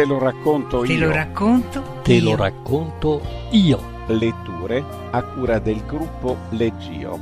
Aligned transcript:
Te 0.00 0.06
lo 0.06 0.18
racconto 0.18 0.80
Te 0.80 0.94
io. 0.94 1.08
lo 1.08 1.12
racconto. 1.12 2.00
Te 2.02 2.14
io. 2.14 2.30
lo 2.30 2.36
racconto 2.36 3.20
io. 3.50 4.06
Letture 4.08 4.82
a 5.10 5.22
cura 5.22 5.58
del 5.58 5.84
gruppo 5.84 6.38
Leggio. 6.52 7.18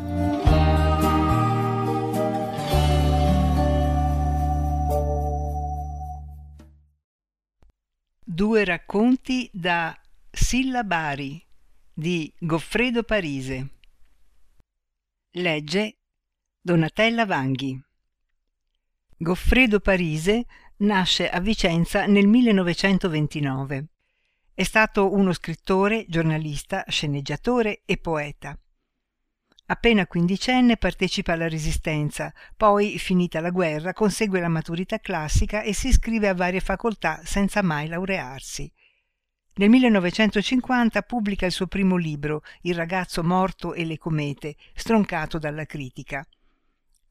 Due 8.23 8.65
racconti 8.65 9.51
da 9.53 9.99
Sillabari 10.31 11.45
di 11.93 12.33
Goffredo 12.39 13.03
Parise. 13.03 13.71
Legge 15.33 15.99
Donatella 16.61 17.27
Vanghi. 17.27 17.83
Goffredo 19.17 19.81
Parise 19.81 20.47
nasce 20.79 21.29
a 21.29 21.41
Vicenza 21.41 22.07
nel 22.07 22.27
1929. 22.27 23.87
È 24.55 24.63
stato 24.63 25.13
uno 25.13 25.33
scrittore, 25.33 26.05
giornalista, 26.09 26.85
sceneggiatore 26.87 27.83
e 27.85 27.97
poeta. 27.97 28.57
Appena 29.71 30.07
quindicenne 30.07 30.77
partecipa 30.77 31.33
alla 31.33 31.49
Resistenza, 31.49 32.33
poi, 32.57 32.99
finita 32.99 33.41
la 33.41 33.51
guerra, 33.51 33.93
consegue 33.93 34.41
la 34.41 34.49
maturità 34.49 34.99
classica 34.99 35.63
e 35.63 35.75
si 35.75 35.89
iscrive 35.89 36.29
a 36.29 36.35
varie 36.35 36.61
facoltà 36.61 37.21
senza 37.25 37.63
mai 37.63 37.89
laurearsi. 37.89 38.71
Nel 39.55 39.69
1950 39.69 41.03
pubblica 41.03 41.45
il 41.45 41.53
suo 41.53 41.67
primo 41.67 41.97
libro, 41.97 42.43
Il 42.63 42.77
ragazzo 42.77 43.23
morto 43.25 43.75
e 43.75 43.85
le 43.85 43.99
comete, 43.99 44.57
stroncato 44.75 45.39
dalla 45.39 45.67
critica. 45.67 46.27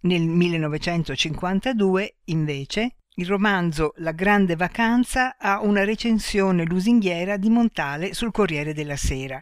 Nel 0.02 0.22
1952, 0.22 2.16
invece, 2.26 2.96
il 3.20 3.26
romanzo 3.26 3.94
La 3.98 4.12
grande 4.12 4.56
vacanza 4.56 5.38
ha 5.38 5.62
una 5.62 5.84
recensione 5.84 6.66
lusinghiera 6.66 7.38
di 7.38 7.50
Montale 7.50 8.14
sul 8.14 8.32
Corriere 8.32 8.76
della 8.76 8.96
Sera. 8.96 9.42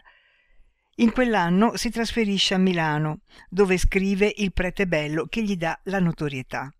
In 0.96 1.12
quell'anno 1.12 1.76
si 1.76 1.90
trasferisce 1.90 2.54
a 2.54 2.58
Milano, 2.58 3.20
dove 3.50 3.76
scrive 3.76 4.32
Il 4.36 4.54
prete 4.54 4.86
bello 4.86 5.26
che 5.26 5.42
gli 5.42 5.56
dà 5.56 5.78
la 5.84 6.00
notorietà. 6.00 6.72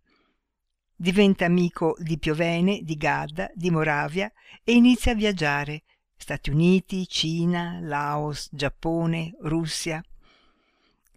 Diventa 0.94 1.44
amico 1.44 1.94
di 1.98 2.18
Piovene, 2.18 2.80
di 2.82 2.96
Gadda, 2.96 3.50
di 3.52 3.70
Moravia 3.70 4.32
e 4.64 4.72
inizia 4.72 5.12
a 5.12 5.16
viaggiare. 5.16 5.82
Stati 6.16 6.48
Uniti, 6.48 7.06
Cina, 7.06 7.78
Laos, 7.82 8.48
Giappone, 8.50 9.36
Russia. 9.42 10.02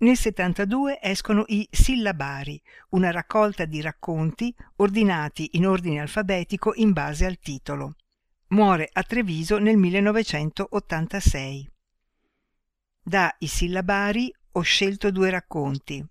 Nel 0.02 0.16
72 0.16 1.00
escono 1.02 1.44
i 1.48 1.68
Sillabari, 1.70 2.62
una 2.92 3.12
raccolta 3.12 3.66
di 3.66 3.82
racconti 3.82 4.56
ordinati 4.78 5.50
in 5.54 5.68
ordine 5.68 6.00
alfabetico 6.00 6.74
in 6.76 6.94
base 6.94 7.26
al 7.26 7.38
titolo. 7.38 7.96
Muore 8.48 8.90
a 8.94 9.04
Treviso 9.04 9.58
nel 9.58 9.76
1986. 9.76 11.70
Da 13.02 13.36
I 13.40 13.48
Sillabari 13.48 14.34
ho 14.54 14.62
scelto 14.62 15.12
due 15.12 15.32
racconti. 15.32 16.02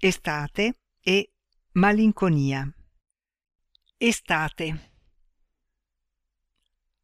Estate 0.00 0.80
e 1.00 1.30
Malinconia. 1.72 2.68
Estate. 3.96 4.90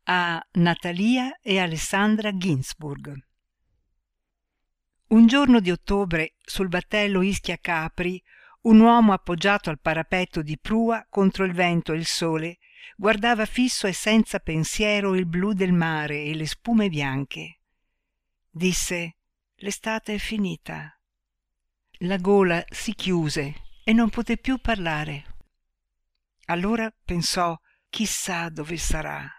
A 0.04 0.44
Natalia 0.54 1.38
e 1.40 1.60
Alessandra 1.60 2.36
Ginsburg. 2.36 3.30
Un 5.12 5.26
giorno 5.26 5.60
di 5.60 5.70
ottobre, 5.70 6.36
sul 6.40 6.68
battello 6.68 7.20
Ischia 7.20 7.58
Capri, 7.58 8.22
un 8.62 8.80
uomo 8.80 9.12
appoggiato 9.12 9.68
al 9.68 9.78
parapetto 9.78 10.40
di 10.40 10.58
prua 10.58 11.06
contro 11.10 11.44
il 11.44 11.52
vento 11.52 11.92
e 11.92 11.96
il 11.96 12.06
sole 12.06 12.58
guardava 12.96 13.44
fisso 13.44 13.86
e 13.86 13.92
senza 13.92 14.38
pensiero 14.38 15.14
il 15.14 15.26
blu 15.26 15.52
del 15.52 15.74
mare 15.74 16.22
e 16.22 16.34
le 16.34 16.46
spume 16.46 16.88
bianche. 16.88 17.60
Disse: 18.48 19.16
L'estate 19.56 20.14
è 20.14 20.18
finita. 20.18 20.98
La 21.98 22.16
gola 22.16 22.64
si 22.70 22.94
chiuse 22.94 23.54
e 23.84 23.92
non 23.92 24.08
poté 24.08 24.38
più 24.38 24.56
parlare. 24.62 25.24
Allora 26.46 26.90
pensò: 26.90 27.54
chissà 27.90 28.48
dove 28.48 28.78
sarà. 28.78 29.30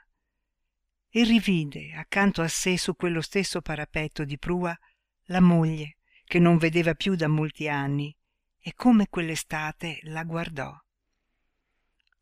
E 1.10 1.24
rivide 1.24 1.94
accanto 1.96 2.44
a 2.44 2.48
sé 2.48 2.78
su 2.78 2.96
quello 2.96 3.22
stesso 3.22 3.60
parapetto 3.62 4.24
di 4.24 4.38
prua 4.38 4.78
la 5.28 5.40
moglie 5.40 5.98
che 6.26 6.40
non 6.40 6.58
vedeva 6.58 6.94
più 6.94 7.16
da 7.16 7.28
molti 7.28 7.68
anni 7.68 8.16
e 8.60 8.74
come 8.76 9.08
quell'estate 9.10 10.00
la 10.04 10.24
guardò. 10.24 10.74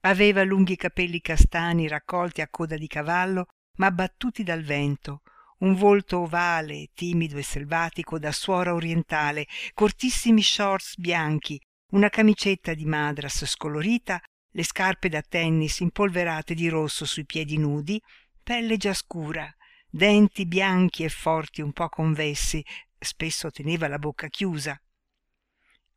Aveva 0.02 0.44
lunghi 0.44 0.76
capelli 0.76 1.22
castani 1.22 1.88
raccolti 1.88 2.42
a 2.42 2.50
coda 2.50 2.76
di 2.76 2.88
cavallo 2.88 3.48
ma 3.76 3.92
battuti 3.92 4.44
dal 4.44 4.64
vento, 4.64 5.22
un 5.60 5.76
volto 5.76 6.22
ovale, 6.22 6.90
timido 6.94 7.38
e 7.38 7.44
selvatico 7.44 8.20
da 8.20 8.32
suora 8.32 8.74
orientale, 8.74 9.48
cortissimi 9.74 10.42
shorts 10.42 10.98
bianchi, 10.98 11.60
una 11.92 12.10
camicetta 12.10 12.74
di 12.74 12.86
madras 12.86 13.46
scolorita, 13.46 14.22
le 14.54 14.64
scarpe 14.64 15.08
da 15.08 15.22
tennis 15.22 15.80
impolverate 15.80 16.54
di 16.54 16.68
rosso 16.68 17.06
sui 17.06 17.26
piedi 17.26 17.58
nudi, 17.58 18.02
pelle 18.44 18.78
già 18.78 18.94
scura, 18.94 19.50
denti 19.90 20.46
bianchi 20.46 21.04
e 21.04 21.10
forti 21.10 21.62
un 21.62 21.72
po' 21.72 21.90
convessi, 21.90 22.64
spesso 23.02 23.50
teneva 23.50 23.88
la 23.88 23.98
bocca 23.98 24.28
chiusa. 24.28 24.80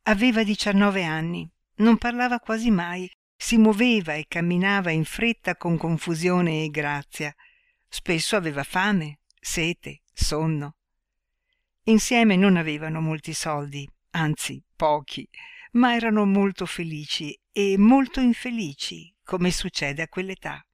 Aveva 0.03 0.43
diciannove 0.43 1.03
anni, 1.03 1.49
non 1.75 1.97
parlava 1.97 2.39
quasi 2.39 2.71
mai, 2.71 3.09
si 3.35 3.57
muoveva 3.57 4.13
e 4.13 4.25
camminava 4.27 4.91
in 4.91 5.05
fretta 5.05 5.55
con 5.55 5.77
confusione 5.77 6.63
e 6.63 6.69
grazia. 6.69 7.33
Spesso 7.87 8.35
aveva 8.35 8.63
fame, 8.63 9.19
sete, 9.39 10.01
sonno. 10.11 10.75
Insieme 11.83 12.35
non 12.35 12.57
avevano 12.57 13.01
molti 13.01 13.33
soldi, 13.33 13.87
anzi 14.11 14.63
pochi, 14.75 15.27
ma 15.73 15.93
erano 15.93 16.25
molto 16.25 16.65
felici 16.65 17.37
e 17.51 17.77
molto 17.77 18.19
infelici, 18.19 19.13
come 19.23 19.51
succede 19.51 20.01
a 20.01 20.07
quell'età. 20.07 20.64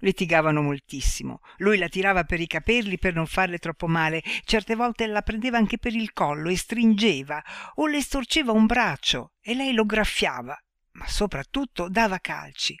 Litigavano 0.00 0.62
moltissimo. 0.62 1.40
Lui 1.58 1.78
la 1.78 1.88
tirava 1.88 2.24
per 2.24 2.40
i 2.40 2.46
capelli 2.46 2.98
per 2.98 3.14
non 3.14 3.26
farle 3.26 3.58
troppo 3.58 3.86
male, 3.86 4.22
certe 4.44 4.74
volte 4.74 5.06
la 5.06 5.22
prendeva 5.22 5.56
anche 5.56 5.78
per 5.78 5.94
il 5.94 6.12
collo 6.12 6.50
e 6.50 6.56
stringeva, 6.56 7.42
o 7.76 7.86
le 7.86 8.02
storceva 8.02 8.52
un 8.52 8.66
braccio 8.66 9.32
e 9.40 9.54
lei 9.54 9.72
lo 9.72 9.86
graffiava, 9.86 10.56
ma 10.92 11.06
soprattutto 11.08 11.88
dava 11.88 12.18
calci. 12.18 12.76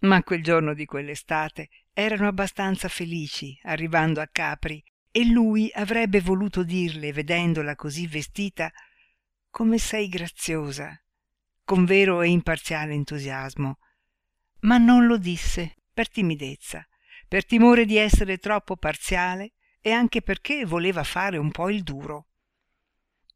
Ma 0.00 0.22
quel 0.22 0.42
giorno 0.42 0.74
di 0.74 0.84
quell'estate 0.84 1.68
erano 1.92 2.28
abbastanza 2.28 2.88
felici 2.88 3.58
arrivando 3.62 4.20
a 4.20 4.28
Capri 4.30 4.82
e 5.10 5.24
lui 5.24 5.70
avrebbe 5.72 6.20
voluto 6.20 6.62
dirle, 6.62 7.10
vedendola 7.10 7.74
così 7.74 8.06
vestita, 8.06 8.70
come 9.48 9.78
sei 9.78 10.08
graziosa, 10.08 10.94
con 11.64 11.86
vero 11.86 12.20
e 12.20 12.28
imparziale 12.28 12.92
entusiasmo. 12.92 13.78
Ma 14.60 14.76
non 14.76 15.06
lo 15.06 15.16
disse 15.16 15.76
per 15.96 16.10
timidezza, 16.10 16.86
per 17.26 17.46
timore 17.46 17.86
di 17.86 17.96
essere 17.96 18.36
troppo 18.36 18.76
parziale 18.76 19.52
e 19.80 19.92
anche 19.92 20.20
perché 20.20 20.66
voleva 20.66 21.02
fare 21.04 21.38
un 21.38 21.50
po' 21.50 21.70
il 21.70 21.82
duro. 21.82 22.26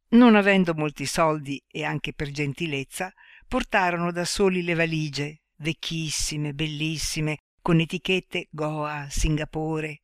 Non 0.08 0.34
avendo 0.34 0.74
molti 0.74 1.06
soldi 1.06 1.64
e 1.66 1.84
anche 1.84 2.12
per 2.12 2.30
gentilezza, 2.30 3.14
portarono 3.48 4.12
da 4.12 4.26
soli 4.26 4.62
le 4.62 4.74
valigie, 4.74 5.40
vecchissime, 5.56 6.52
bellissime, 6.52 7.38
con 7.62 7.80
etichette 7.80 8.48
Goa, 8.50 9.06
Singapore. 9.08 10.02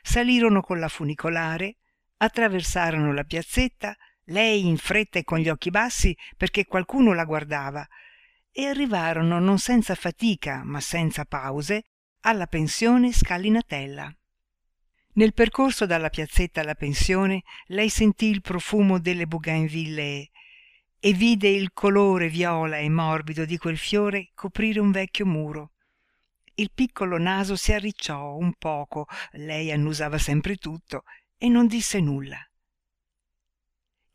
Salirono 0.00 0.62
con 0.62 0.78
la 0.78 0.88
funicolare, 0.88 1.76
attraversarono 2.16 3.12
la 3.12 3.24
piazzetta, 3.24 3.94
lei 4.28 4.66
in 4.66 4.78
fretta 4.78 5.18
e 5.18 5.24
con 5.24 5.36
gli 5.36 5.50
occhi 5.50 5.68
bassi 5.68 6.16
perché 6.34 6.64
qualcuno 6.64 7.12
la 7.12 7.26
guardava, 7.26 7.86
e 8.56 8.66
arrivarono 8.66 9.40
non 9.40 9.58
senza 9.58 9.96
fatica 9.96 10.62
ma 10.62 10.78
senza 10.78 11.24
pause 11.24 11.82
alla 12.20 12.46
pensione 12.46 13.12
Scalinatella. 13.12 14.16
Nel 15.14 15.34
percorso 15.34 15.86
dalla 15.86 16.08
piazzetta 16.08 16.60
alla 16.60 16.76
pensione 16.76 17.42
lei 17.66 17.88
sentì 17.88 18.26
il 18.26 18.42
profumo 18.42 19.00
delle 19.00 19.26
bougainvillee 19.26 20.30
e 21.00 21.12
vide 21.12 21.48
il 21.48 21.72
colore 21.72 22.28
viola 22.28 22.76
e 22.78 22.88
morbido 22.88 23.44
di 23.44 23.58
quel 23.58 23.76
fiore 23.76 24.30
coprire 24.34 24.78
un 24.78 24.92
vecchio 24.92 25.26
muro. 25.26 25.72
Il 26.54 26.70
piccolo 26.72 27.18
naso 27.18 27.56
si 27.56 27.72
arricciò 27.72 28.36
un 28.36 28.54
poco, 28.56 29.06
lei 29.32 29.72
annusava 29.72 30.18
sempre 30.18 30.54
tutto, 30.56 31.02
e 31.36 31.48
non 31.48 31.66
disse 31.66 31.98
nulla. 32.00 32.38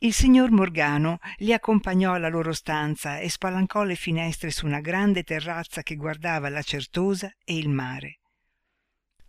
Il 0.02 0.14
signor 0.14 0.50
Morgano 0.50 1.20
li 1.40 1.52
accompagnò 1.52 2.14
alla 2.14 2.30
loro 2.30 2.54
stanza 2.54 3.20
e 3.20 3.30
spalancò 3.30 3.84
le 3.84 3.96
finestre 3.96 4.50
su 4.50 4.66
una 4.66 4.80
grande 4.80 5.24
terrazza 5.24 5.84
che 5.84 5.98
guardava 5.98 6.48
la 6.48 6.62
Certosa 6.62 7.30
e 7.44 7.58
il 7.58 7.68
mare. 7.68 8.20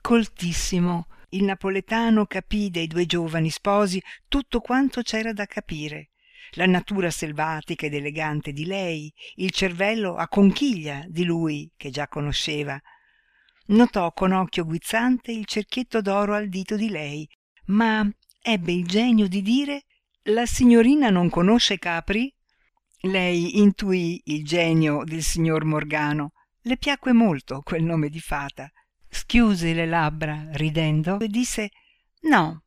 Coltissimo, 0.00 1.08
il 1.30 1.42
napoletano 1.42 2.24
capì 2.26 2.70
dei 2.70 2.86
due 2.86 3.04
giovani 3.04 3.50
sposi 3.50 4.00
tutto 4.28 4.60
quanto 4.60 5.02
c'era 5.02 5.32
da 5.32 5.46
capire. 5.46 6.10
La 6.52 6.66
natura 6.66 7.10
selvatica 7.10 7.86
ed 7.86 7.94
elegante 7.94 8.52
di 8.52 8.64
lei, 8.64 9.12
il 9.36 9.50
cervello 9.50 10.14
a 10.14 10.28
conchiglia 10.28 11.04
di 11.08 11.24
lui 11.24 11.68
che 11.76 11.90
già 11.90 12.06
conosceva, 12.06 12.80
notò 13.66 14.12
con 14.12 14.30
occhio 14.30 14.64
guizzante 14.64 15.32
il 15.32 15.46
cerchietto 15.46 16.00
d'oro 16.00 16.34
al 16.34 16.48
dito 16.48 16.76
di 16.76 16.90
lei 16.90 17.28
ma 17.66 18.08
ebbe 18.42 18.72
il 18.72 18.86
genio 18.86 19.28
di 19.28 19.42
dire 19.42 19.84
la 20.30 20.46
signorina 20.46 21.10
non 21.10 21.28
conosce 21.28 21.78
capri? 21.78 22.32
Lei 23.02 23.58
intuì 23.58 24.20
il 24.26 24.44
genio 24.44 25.02
del 25.04 25.22
signor 25.22 25.64
morgano. 25.64 26.32
Le 26.62 26.76
piacque 26.76 27.12
molto 27.12 27.62
quel 27.62 27.82
nome 27.82 28.08
di 28.08 28.20
fata. 28.20 28.70
Schiuse 29.08 29.72
le 29.72 29.86
labbra 29.86 30.48
ridendo 30.52 31.18
e 31.18 31.26
disse 31.28 31.70
no. 32.22 32.62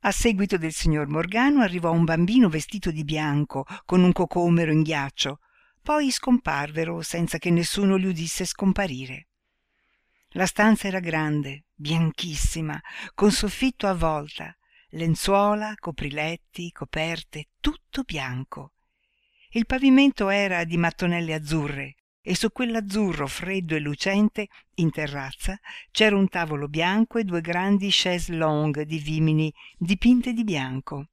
A 0.00 0.10
seguito 0.10 0.56
del 0.56 0.72
signor 0.72 1.08
morgano 1.08 1.60
arrivò 1.60 1.92
un 1.92 2.04
bambino 2.04 2.48
vestito 2.48 2.90
di 2.90 3.04
bianco 3.04 3.64
con 3.84 4.02
un 4.02 4.12
cocomero 4.12 4.72
in 4.72 4.82
ghiaccio. 4.82 5.40
Poi 5.82 6.10
scomparvero 6.10 7.02
senza 7.02 7.38
che 7.38 7.50
nessuno 7.50 7.96
li 7.96 8.06
udisse 8.06 8.44
scomparire. 8.44 9.28
La 10.30 10.46
stanza 10.46 10.88
era 10.88 11.00
grande 11.00 11.66
bianchissima 11.74 12.80
con 13.14 13.30
soffitto 13.30 13.86
a 13.86 13.94
volta 13.94 14.56
lenzuola 14.96 15.74
copriletti 15.78 16.72
coperte 16.72 17.48
tutto 17.60 18.02
bianco. 18.02 18.72
Il 19.50 19.66
pavimento 19.66 20.30
era 20.30 20.64
di 20.64 20.78
mattonelle 20.78 21.34
azzurre 21.34 21.96
e 22.22 22.34
su 22.34 22.50
quell'azzurro 22.50 23.26
freddo 23.26 23.76
e 23.76 23.78
lucente 23.78 24.48
in 24.76 24.90
terrazza 24.90 25.58
c'era 25.90 26.16
un 26.16 26.28
tavolo 26.28 26.66
bianco 26.66 27.18
e 27.18 27.24
due 27.24 27.42
grandi 27.42 27.88
chaise 27.90 28.32
longue 28.32 28.86
di 28.86 28.98
vimini 28.98 29.52
dipinte 29.76 30.32
di 30.32 30.44
bianco. 30.44 31.10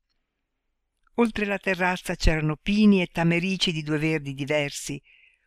Oltre 1.16 1.46
la 1.46 1.58
terrazza 1.58 2.16
c'erano 2.16 2.56
pini 2.56 3.02
e 3.02 3.08
tamerici 3.08 3.72
di 3.72 3.84
due 3.84 4.00
verdi 4.00 4.34
diversi 4.34 5.00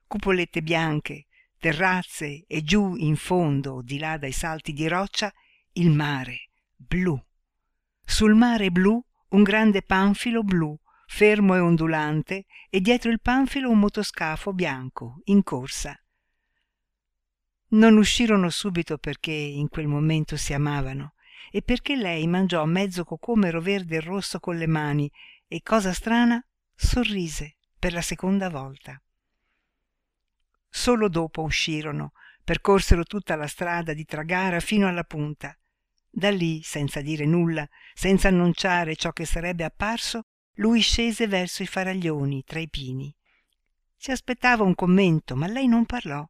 cupolette 0.07 0.63
bianche 0.63 1.27
terrazze 1.59 2.45
e 2.47 2.63
giù 2.63 2.95
in 2.97 3.17
fondo 3.17 3.81
di 3.83 3.99
là 3.99 4.19
dai 4.19 4.31
salti 4.31 4.73
di 4.73 4.87
roccia 4.87 5.33
il 5.73 5.91
mare 5.91 6.51
blu 6.77 7.26
sul 8.07 8.35
mare 8.35 8.71
blu 8.71 9.05
un 9.31 9.43
grande 9.43 9.83
panfilo 9.83 10.43
blu 10.43 10.79
fermo 11.07 11.55
e 11.55 11.59
ondulante 11.59 12.47
e 12.71 12.81
dietro 12.81 13.11
il 13.11 13.21
panfilo 13.21 13.69
un 13.69 13.79
motoscafo 13.79 14.53
bianco 14.53 15.21
in 15.25 15.43
corsa. 15.43 15.99
Non 17.69 17.97
uscirono 17.97 18.49
subito 18.49 18.97
perché 18.97 19.33
in 19.33 19.69
quel 19.69 19.89
momento 19.89 20.37
si 20.37 20.53
amavano 20.53 21.15
e 21.51 21.63
perché 21.63 21.97
lei 21.97 22.27
mangiò 22.27 22.65
mezzo 22.65 23.05
cocomero 23.05 23.61
verde 23.61 23.97
e 23.97 24.01
rosso 24.01 24.39
con 24.39 24.57
le 24.57 24.67
mani 24.67 25.11
e 25.49 25.63
cosa 25.63 25.93
strana 25.93 26.45
sorrise 26.75 27.57
per 27.79 27.93
la 27.93 28.03
seconda 28.03 28.49
volta. 28.49 29.01
Solo 30.69 31.09
dopo 31.09 31.43
uscirono 31.43 32.13
percorsero 32.45 33.03
tutta 33.05 33.35
la 33.35 33.47
strada 33.47 33.93
di 33.93 34.05
tragara 34.05 34.61
fino 34.61 34.87
alla 34.87 35.05
punta 35.05 35.57
da 36.09 36.31
lì 36.31 36.63
senza 36.63 37.01
dire 37.01 37.27
nulla 37.27 37.69
senza 37.95 38.29
annunciare 38.29 38.97
ciò 38.97 39.13
che 39.13 39.25
sarebbe 39.25 39.65
apparso 39.65 40.23
lui 40.55 40.81
scese 40.81 41.27
verso 41.27 41.63
i 41.63 41.67
faraglioni 41.67 42.43
tra 42.45 42.59
i 42.59 42.69
pini. 42.69 43.15
Si 43.97 44.11
aspettava 44.11 44.63
un 44.63 44.75
commento 44.75 45.37
ma 45.37 45.47
lei 45.47 45.67
non 45.67 45.87
parlò. 45.87 46.27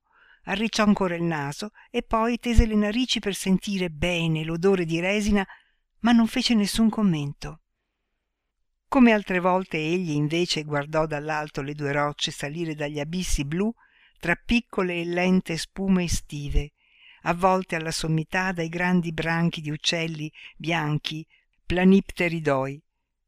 Arricciò 0.49 0.85
ancora 0.85 1.17
il 1.17 1.25
naso 1.25 1.71
e 1.91 2.03
poi 2.03 2.39
tese 2.39 2.67
le 2.67 2.77
narici 2.77 3.19
per 3.19 3.35
sentire 3.35 3.91
bene 3.91 4.45
l'odore 4.45 4.85
di 4.85 5.01
resina 5.01 5.47
ma 6.01 6.13
non 6.13 6.27
fece 6.27 6.55
nessun 6.55 6.89
commento. 6.89 7.63
Come 8.89 9.13
altre 9.13 9.41
volte 9.41 9.77
egli 9.79 10.13
invece 10.13 10.63
guardò 10.63 11.07
dall'alto 11.07 11.63
le 11.63 11.75
due 11.75 11.93
rocce 11.93 12.31
salire 12.31 12.75
dagli 12.75 13.01
abissi 13.01 13.45
blu 13.45 13.73
tra 14.19 14.35
piccole 14.37 15.01
e 15.01 15.05
lente 15.05 15.57
spume 15.57 16.05
estive 16.05 16.73
avvolte 17.27 17.77
alla 17.77 17.91
sommità 17.91 18.53
dai 18.53 18.69
grandi 18.69 19.13
branchi 19.13 19.61
di 19.61 19.71
uccelli 19.71 20.33
bianchi 20.57 21.27
planipteridoi. 21.65 22.83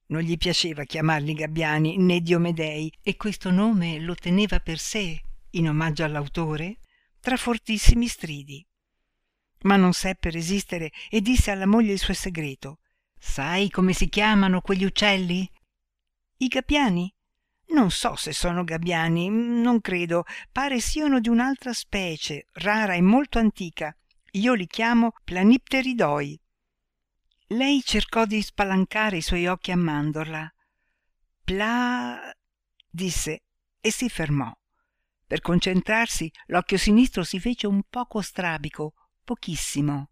Non 0.06 0.23
gli 0.23 0.37
piaceva 0.39 0.85
chiamarli 0.85 1.35
gabbiani 1.35 1.99
né 1.99 2.21
diomedei 2.21 2.93
e 3.03 3.17
questo 3.17 3.50
nome 3.50 4.00
lo 4.00 4.15
teneva 4.15 4.59
per 4.61 4.79
sé 4.79 5.21
in 5.50 5.69
omaggio 5.69 6.05
all'autore? 6.05 6.79
Tra 7.21 7.37
fortissimi 7.37 8.06
stridi. 8.06 8.65
Ma 9.62 9.77
non 9.77 9.93
seppe 9.93 10.31
resistere 10.31 10.93
e 11.11 11.21
disse 11.21 11.50
alla 11.50 11.67
moglie 11.67 11.93
il 11.93 11.99
suo 11.99 12.15
segreto. 12.15 12.79
Sai 13.19 13.69
come 13.69 13.93
si 13.93 14.09
chiamano 14.09 14.61
quegli 14.61 14.85
uccelli? 14.85 15.50
I 16.39 16.47
gabbiani 16.47 17.12
non 17.70 17.91
so 17.91 18.17
se 18.17 18.32
sono 18.32 18.65
gabbiani 18.65 19.29
non 19.29 19.81
credo. 19.81 20.25
Pare 20.50 20.81
siano 20.81 21.20
di 21.20 21.29
un'altra 21.29 21.73
specie 21.73 22.47
rara 22.53 22.94
e 22.94 23.00
molto 23.00 23.38
antica. 23.38 23.94
Io 24.32 24.55
li 24.55 24.67
chiamo 24.67 25.12
planipteridoi. 25.25 26.41
Lei 27.49 27.82
cercò 27.82 28.25
di 28.25 28.43
spalancare 28.43 29.19
i 29.19 29.23
suoi 29.23 29.47
occhi 29.47 29.70
a 29.70 29.76
mandorla. 29.76 30.53
Pla 31.44 32.35
disse 32.88 33.43
e 33.81 33.91
si 33.91 34.09
fermò. 34.09 34.53
Per 35.26 35.41
concentrarsi 35.41 36.31
l'occhio 36.47 36.79
sinistro 36.79 37.23
si 37.23 37.38
fece 37.38 37.67
un 37.67 37.82
poco 37.88 38.21
strabico 38.21 38.94
pochissimo. 39.25 40.11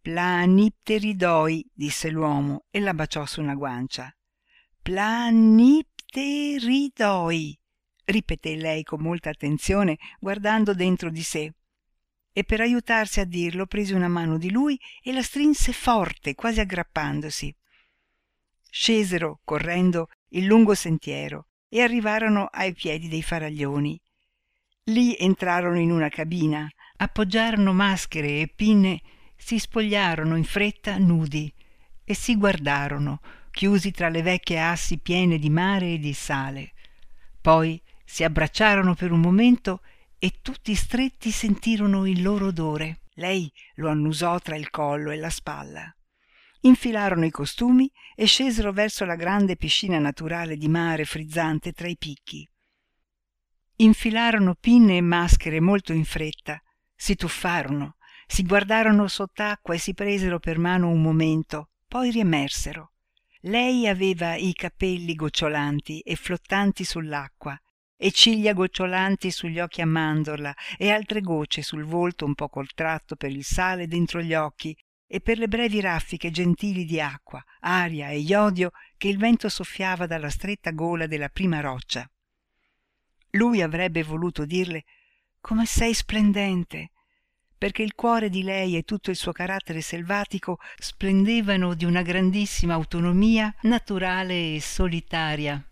Planipteridoi 0.00 1.68
disse 1.72 2.10
l'uomo 2.10 2.64
e 2.70 2.80
la 2.80 2.94
baciò 2.94 3.24
su 3.26 3.40
una 3.40 3.54
guancia 3.54 4.12
planipteridoi 6.10 7.58
ripeté 8.06 8.56
lei 8.56 8.82
con 8.82 9.00
molta 9.00 9.30
attenzione 9.30 9.98
guardando 10.18 10.72
dentro 10.72 11.10
di 11.10 11.22
sé. 11.22 11.52
E 12.32 12.44
per 12.44 12.60
aiutarsi 12.60 13.20
a 13.20 13.24
dirlo 13.24 13.66
prese 13.66 13.94
una 13.94 14.08
mano 14.08 14.38
di 14.38 14.50
lui 14.50 14.78
e 15.02 15.12
la 15.12 15.22
strinse 15.22 15.72
forte 15.72 16.34
quasi 16.34 16.60
aggrappandosi. 16.60 17.54
Scesero 18.70 19.40
correndo 19.44 20.08
il 20.30 20.44
lungo 20.44 20.74
sentiero 20.74 21.48
e 21.68 21.82
arrivarono 21.82 22.44
ai 22.44 22.72
piedi 22.72 23.08
dei 23.08 23.22
faraglioni. 23.22 24.00
Lì 24.84 25.16
entrarono 25.18 25.78
in 25.78 25.90
una 25.90 26.08
cabina 26.08 26.66
appoggiarono 26.96 27.72
maschere 27.72 28.40
e 28.40 28.52
pinne 28.54 29.00
si 29.36 29.58
spogliarono 29.58 30.36
in 30.36 30.44
fretta 30.44 30.96
nudi 30.96 31.52
e 32.04 32.14
si 32.14 32.36
guardarono 32.36 33.20
chiusi 33.58 33.90
tra 33.90 34.08
le 34.08 34.22
vecchie 34.22 34.60
assi 34.60 34.98
piene 34.98 35.36
di 35.36 35.50
mare 35.50 35.94
e 35.94 35.98
di 35.98 36.12
sale. 36.12 36.74
Poi 37.40 37.82
si 38.04 38.22
abbracciarono 38.22 38.94
per 38.94 39.10
un 39.10 39.18
momento 39.18 39.80
e 40.16 40.38
tutti 40.42 40.76
stretti 40.76 41.32
sentirono 41.32 42.06
il 42.06 42.22
loro 42.22 42.46
odore. 42.46 43.00
Lei 43.14 43.52
lo 43.74 43.88
annusò 43.88 44.38
tra 44.38 44.54
il 44.54 44.70
collo 44.70 45.10
e 45.10 45.16
la 45.16 45.28
spalla. 45.28 45.92
Infilarono 46.60 47.24
i 47.24 47.32
costumi 47.32 47.90
e 48.14 48.26
scesero 48.26 48.70
verso 48.70 49.04
la 49.04 49.16
grande 49.16 49.56
piscina 49.56 49.98
naturale 49.98 50.56
di 50.56 50.68
mare 50.68 51.04
frizzante 51.04 51.72
tra 51.72 51.88
i 51.88 51.96
picchi. 51.96 52.48
Infilarono 53.78 54.54
pinne 54.54 54.98
e 54.98 55.00
maschere 55.00 55.58
molto 55.58 55.92
in 55.92 56.04
fretta. 56.04 56.62
Si 56.94 57.16
tuffarono 57.16 57.96
si 58.30 58.44
guardarono 58.44 59.08
sott'acqua 59.08 59.74
e 59.74 59.78
si 59.78 59.94
presero 59.94 60.38
per 60.38 60.58
mano 60.58 60.90
un 60.90 61.00
momento 61.00 61.70
poi 61.88 62.10
riemersero 62.10 62.92
lei 63.42 63.86
aveva 63.86 64.34
i 64.34 64.52
capelli 64.52 65.14
gocciolanti 65.14 66.00
e 66.00 66.16
flottanti 66.16 66.84
sull'acqua 66.84 67.58
e 67.96 68.10
ciglia 68.10 68.52
gocciolanti 68.52 69.30
sugli 69.30 69.60
occhi 69.60 69.80
a 69.80 69.86
mandorla 69.86 70.54
e 70.76 70.90
altre 70.90 71.20
gocce 71.20 71.62
sul 71.62 71.84
volto 71.84 72.24
un 72.24 72.34
po 72.34 72.48
contratto 72.48 73.16
per 73.16 73.30
il 73.30 73.44
sale 73.44 73.86
dentro 73.86 74.20
gli 74.20 74.34
occhi 74.34 74.76
e 75.06 75.20
per 75.20 75.38
le 75.38 75.48
brevi 75.48 75.80
raffiche 75.80 76.30
gentili 76.30 76.84
di 76.84 77.00
acqua 77.00 77.42
aria 77.60 78.10
e 78.10 78.18
iodio 78.18 78.70
che 78.96 79.08
il 79.08 79.18
vento 79.18 79.48
soffiava 79.48 80.06
dalla 80.06 80.30
stretta 80.30 80.70
gola 80.70 81.06
della 81.06 81.28
prima 81.28 81.60
roccia. 81.60 82.08
Lui 83.30 83.62
avrebbe 83.62 84.02
voluto 84.02 84.44
dirle 84.44 84.84
come 85.40 85.64
sei 85.64 85.94
splendente 85.94 86.90
perché 87.58 87.82
il 87.82 87.94
cuore 87.96 88.30
di 88.30 88.44
lei 88.44 88.76
e 88.76 88.84
tutto 88.84 89.10
il 89.10 89.16
suo 89.16 89.32
carattere 89.32 89.80
selvatico 89.80 90.58
splendevano 90.78 91.74
di 91.74 91.84
una 91.84 92.02
grandissima 92.02 92.74
autonomia 92.74 93.52
naturale 93.62 94.54
e 94.54 94.60
solitaria. 94.60 95.62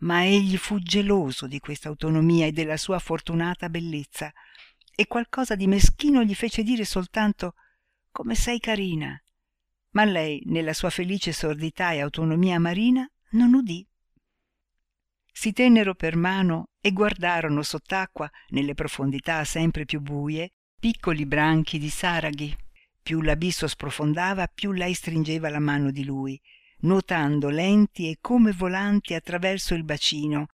Ma 0.00 0.24
egli 0.24 0.58
fu 0.58 0.78
geloso 0.80 1.46
di 1.46 1.60
questa 1.60 1.88
autonomia 1.88 2.44
e 2.44 2.52
della 2.52 2.76
sua 2.76 2.98
fortunata 2.98 3.70
bellezza 3.70 4.30
e 4.94 5.06
qualcosa 5.06 5.54
di 5.54 5.66
meschino 5.66 6.22
gli 6.22 6.34
fece 6.34 6.62
dire 6.62 6.84
soltanto 6.84 7.54
come 8.10 8.34
sei 8.34 8.60
carina. 8.60 9.18
Ma 9.92 10.04
lei 10.04 10.42
nella 10.46 10.74
sua 10.74 10.90
felice 10.90 11.32
sordità 11.32 11.92
e 11.92 12.00
autonomia 12.00 12.60
marina 12.60 13.10
non 13.30 13.54
udì. 13.54 13.86
Si 15.32 15.52
tennero 15.52 15.94
per 15.94 16.16
mano 16.16 16.68
e 16.82 16.92
guardarono 16.92 17.62
sott'acqua 17.62 18.30
nelle 18.48 18.74
profondità 18.74 19.42
sempre 19.44 19.86
più 19.86 20.00
buie 20.00 20.52
piccoli 20.82 21.26
branchi 21.26 21.78
di 21.78 21.88
saraghi 21.88 22.52
più 23.00 23.20
l'abisso 23.20 23.68
sprofondava 23.68 24.48
più 24.48 24.72
lei 24.72 24.94
stringeva 24.94 25.48
la 25.48 25.60
mano 25.60 25.92
di 25.92 26.02
lui 26.02 26.36
nuotando 26.78 27.50
lenti 27.50 28.10
e 28.10 28.18
come 28.20 28.50
volanti 28.50 29.14
attraverso 29.14 29.74
il 29.74 29.84
bacino 29.84 30.48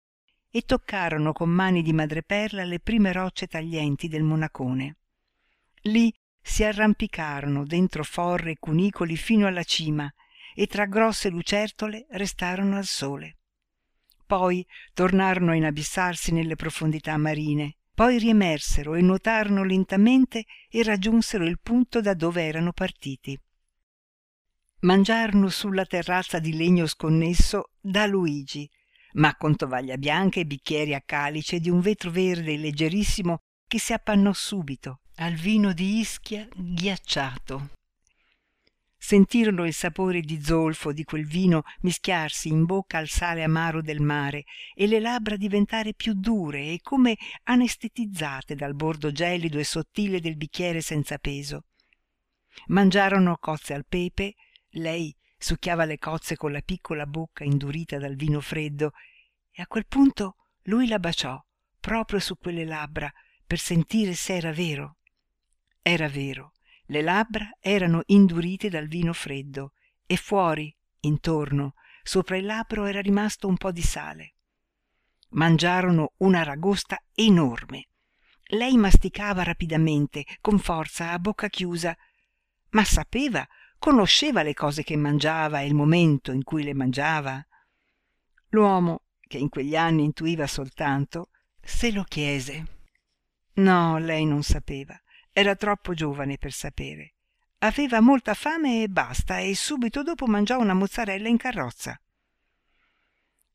e 0.50 0.64
toccarono 0.64 1.32
con 1.32 1.52
mani 1.52 1.84
di 1.84 1.94
madreperla 1.94 2.64
le 2.64 2.80
prime 2.80 3.12
rocce 3.12 3.46
taglienti 3.46 4.08
del 4.08 4.24
monacone. 4.24 4.98
Lì 5.82 6.12
si 6.42 6.64
arrampicarono 6.64 7.64
dentro 7.64 8.04
forre 8.04 8.54
e 8.54 8.58
cunicoli 8.58 9.18
fino 9.18 9.46
alla 9.46 9.62
cima 9.62 10.12
e 10.56 10.66
tra 10.66 10.88
grosse 10.88 11.30
lucertole 11.30 12.08
restarono 12.10 12.78
al 12.78 12.86
sole. 12.86 13.38
Poi 14.26 14.66
tornarono 14.96 15.52
a 15.52 15.56
inabissarsi 15.56 16.32
nelle 16.32 16.56
profondità 16.56 17.16
marine, 17.16 17.76
poi 17.96 18.20
riemersero 18.20 18.94
e 18.94 19.02
nuotarono 19.02 19.64
lentamente 19.64 20.46
e 20.70 20.84
raggiunsero 20.84 21.46
il 21.46 21.60
punto 21.62 22.02
da 22.02 22.14
dove 22.14 22.44
erano 22.44 22.74
partiti. 22.74 23.40
Mangiarono 24.82 25.48
sulla 25.48 25.86
terrazza 25.86 26.40
di 26.40 26.56
legno 26.56 26.86
sconnesso 26.86 27.72
da 27.80 28.06
Luigi, 28.06 28.70
ma 29.14 29.36
con 29.36 29.56
tovaglia 29.56 29.98
bianca 29.98 30.42
e 30.42 30.46
bicchieri 30.46 30.94
a 30.94 31.02
calice 31.02 31.60
di 31.60 31.70
un 31.70 31.80
vetro 31.80 32.12
verde 32.12 32.58
leggerissimo 32.58 33.40
che 33.66 33.80
si 33.80 33.94
appannò 33.94 34.34
subito 34.34 35.00
al 35.16 35.34
vino 35.34 35.72
di 35.72 36.00
Ischia 36.00 36.48
ghiacciato. 36.54 37.70
Sentirono 39.06 39.68
il 39.68 39.74
sapore 39.76 40.22
di 40.22 40.42
zolfo 40.42 40.92
di 40.92 41.04
quel 41.04 41.28
vino 41.28 41.62
mischiarsi 41.82 42.48
in 42.48 42.66
bocca 42.66 42.98
al 42.98 43.08
sale 43.08 43.44
amaro 43.44 43.84
del 43.84 44.02
mare 44.02 44.46
e 44.74 44.88
le 44.88 45.00
labbra 45.00 45.36
diventare 45.36 45.94
più 45.94 46.16
dure 46.16 46.72
e 46.72 46.80
come 46.82 47.16
anestetizzate 47.44 48.56
dal 48.56 48.74
bordo 48.74 49.12
gelido 49.12 49.60
e 49.60 49.64
sottile 49.64 50.20
del 50.20 50.36
bicchiere 50.36 50.82
senza 50.82 51.20
peso. 51.20 51.66
Mangiarono 52.70 53.38
cozze 53.38 53.76
al 53.76 53.86
pepe, 53.88 54.34
lei 54.70 55.16
succhiava 55.38 55.86
le 55.86 56.00
cozze 56.00 56.36
con 56.36 56.52
la 56.52 56.62
piccola 56.62 57.06
bocca 57.06 57.44
indurita 57.44 58.00
dal 58.00 58.16
vino 58.16 58.42
freddo 58.42 58.94
e 59.52 59.62
a 59.62 59.68
quel 59.68 59.86
punto 59.86 60.38
lui 60.64 60.88
la 60.88 60.98
baciò 60.98 61.40
proprio 61.80 62.20
su 62.20 62.40
quelle 62.40 62.66
labbra 62.66 63.14
per 63.46 63.60
sentire 63.60 64.16
se 64.16 64.38
era 64.38 64.52
vero. 64.52 64.98
Era 65.84 66.10
vero, 66.10 66.54
le 66.88 67.02
labbra 67.02 67.50
erano 67.60 68.02
indurite 68.08 68.70
dal 68.70 68.88
vino 68.88 69.14
freddo 69.14 69.74
e 70.06 70.18
fuori, 70.18 70.76
intorno, 71.02 71.74
sopra 72.04 72.38
il 72.38 72.46
labbro 72.46 72.86
era 72.86 73.02
rimasto 73.02 73.48
un 73.48 73.58
po 73.58 73.72
di 73.72 73.82
sale. 73.82 74.36
Mangiarono 75.30 76.14
una 76.18 76.44
ragosta 76.44 76.98
enorme. 77.14 77.88
Lei 78.50 78.78
masticava 78.78 79.44
rapidamente, 79.44 80.24
con 80.40 80.60
forza, 80.60 81.12
a 81.12 81.20
bocca 81.20 81.50
chiusa, 81.50 81.96
ma 82.70 82.84
sapeva 82.84 83.48
conosceva 83.80 84.44
le 84.44 84.54
cose 84.54 84.84
che 84.84 84.96
mangiava 84.96 85.62
e 85.62 85.66
il 85.66 85.74
momento 85.74 86.32
in 86.32 86.44
cui 86.44 86.64
le 86.64 86.74
mangiava. 86.74 87.46
L'uomo, 88.50 89.04
che 89.20 89.38
in 89.38 89.50
quegli 89.50 89.76
anni 89.76 90.04
intuiva 90.04 90.48
soltanto, 90.48 91.30
se 91.62 91.92
lo 91.92 92.04
chiese. 92.04 92.66
No, 93.56 93.98
lei 93.98 94.26
non 94.26 94.44
sapeva, 94.44 95.00
era 95.38 95.54
troppo 95.58 95.94
giovane 95.94 96.38
per 96.38 96.54
sapere. 96.54 97.16
Aveva 97.58 98.00
molta 98.00 98.34
fame 98.34 98.84
e 98.84 98.88
basta, 98.88 99.40
e 99.40 99.54
subito 99.54 100.02
dopo 100.02 100.28
mangiò 100.28 100.58
una 100.58 100.74
mozzarella 100.74 101.28
in 101.28 101.36
carrozza. 101.36 102.00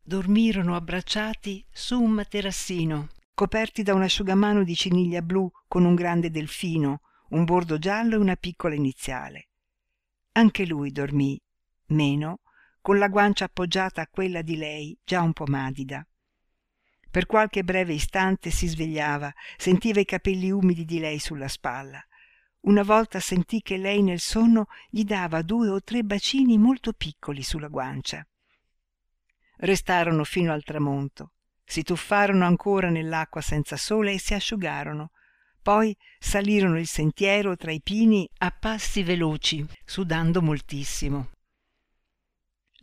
Dormirono 0.02 0.76
abbracciati 0.76 1.64
su 1.72 1.98
un 1.98 2.10
materassino, 2.10 3.08
coperti 3.32 3.82
da 3.82 3.94
un 3.94 4.02
asciugamano 4.02 4.62
di 4.62 4.74
ciniglia 4.74 5.22
blu 5.22 5.50
con 5.66 5.86
un 5.86 5.94
grande 5.94 6.30
delfino, 6.30 7.00
un 7.30 7.44
bordo 7.44 7.78
giallo 7.78 8.16
e 8.16 8.18
una 8.18 8.36
piccola 8.36 8.74
iniziale. 8.74 9.48
Anche 10.32 10.66
lui 10.66 10.92
dormì, 10.92 11.40
meno, 11.86 12.40
con 12.82 12.98
la 12.98 13.08
guancia 13.08 13.46
appoggiata 13.46 14.02
a 14.02 14.08
quella 14.10 14.42
di 14.42 14.56
lei, 14.56 14.98
già 15.02 15.22
un 15.22 15.32
po' 15.32 15.46
madida. 15.46 16.06
Per 17.10 17.26
qualche 17.26 17.64
breve 17.64 17.94
istante 17.94 18.50
si 18.50 18.68
svegliava, 18.68 19.32
sentiva 19.56 19.98
i 19.98 20.04
capelli 20.04 20.50
umidi 20.50 20.84
di 20.84 21.00
lei 21.00 21.18
sulla 21.18 21.48
spalla. 21.48 22.00
Una 22.62 22.82
volta 22.82 23.18
sentì 23.20 23.62
che 23.62 23.76
lei 23.76 24.02
nel 24.02 24.20
sonno 24.20 24.66
gli 24.88 25.02
dava 25.02 25.42
due 25.42 25.68
o 25.68 25.82
tre 25.82 26.02
bacini 26.02 26.56
molto 26.58 26.92
piccoli 26.92 27.42
sulla 27.42 27.68
guancia. 27.68 28.24
Restarono 29.56 30.24
fino 30.24 30.52
al 30.52 30.62
tramonto, 30.62 31.32
si 31.64 31.82
tuffarono 31.82 32.44
ancora 32.44 32.90
nell'acqua 32.90 33.40
senza 33.40 33.76
sole 33.76 34.12
e 34.12 34.18
si 34.20 34.34
asciugarono, 34.34 35.10
poi 35.62 35.96
salirono 36.18 36.78
il 36.78 36.86
sentiero 36.86 37.56
tra 37.56 37.72
i 37.72 37.80
pini 37.82 38.28
a 38.38 38.50
passi 38.50 39.02
veloci, 39.02 39.66
sudando 39.84 40.40
moltissimo. 40.42 41.30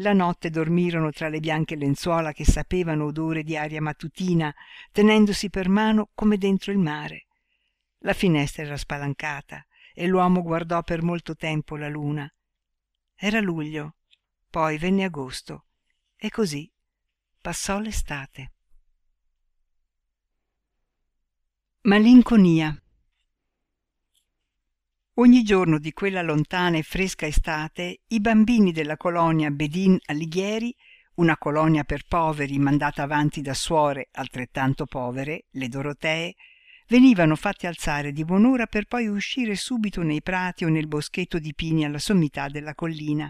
La 0.01 0.13
notte 0.13 0.49
dormirono 0.49 1.11
tra 1.11 1.27
le 1.27 1.39
bianche 1.39 1.75
lenzuola 1.75 2.31
che 2.31 2.45
sapevano 2.45 3.05
odore 3.05 3.43
di 3.43 3.57
aria 3.57 3.81
mattutina, 3.81 4.53
tenendosi 4.91 5.49
per 5.49 5.69
mano 5.69 6.11
come 6.13 6.37
dentro 6.37 6.71
il 6.71 6.77
mare. 6.77 7.25
La 7.99 8.13
finestra 8.13 8.63
era 8.63 8.77
spalancata 8.77 9.65
e 9.93 10.05
l'uomo 10.05 10.43
guardò 10.43 10.83
per 10.83 11.01
molto 11.01 11.35
tempo 11.35 11.75
la 11.75 11.87
luna. 11.87 12.31
Era 13.15 13.39
luglio, 13.39 13.95
poi 14.49 14.77
venne 14.77 15.03
agosto 15.03 15.65
e 16.15 16.29
così 16.29 16.71
passò 17.41 17.79
l'estate. 17.79 18.51
Malinconia. 21.81 22.79
Ogni 25.19 25.41
giorno 25.41 25.79
di 25.79 25.93
quella 25.93 26.21
lontana 26.21 26.77
e 26.77 26.83
fresca 26.83 27.25
estate 27.25 28.01
i 28.09 28.19
bambini 28.19 28.71
della 28.71 28.97
colonia 28.97 29.49
Bedin 29.49 29.97
Alighieri, 30.05 30.71
una 31.15 31.35
colonia 31.39 31.83
per 31.83 32.03
poveri 32.07 32.59
mandata 32.59 33.01
avanti 33.01 33.41
da 33.41 33.55
suore 33.55 34.09
altrettanto 34.11 34.85
povere, 34.85 35.45
le 35.53 35.69
Dorotee, 35.69 36.35
venivano 36.87 37.35
fatti 37.35 37.65
alzare 37.65 38.11
di 38.11 38.23
buon'ora 38.25 38.67
per 38.67 38.85
poi 38.85 39.07
uscire 39.07 39.55
subito 39.55 40.03
nei 40.03 40.21
prati 40.21 40.65
o 40.65 40.69
nel 40.69 40.87
boschetto 40.87 41.39
di 41.39 41.55
pini 41.55 41.83
alla 41.83 41.97
sommità 41.97 42.47
della 42.47 42.75
collina. 42.75 43.27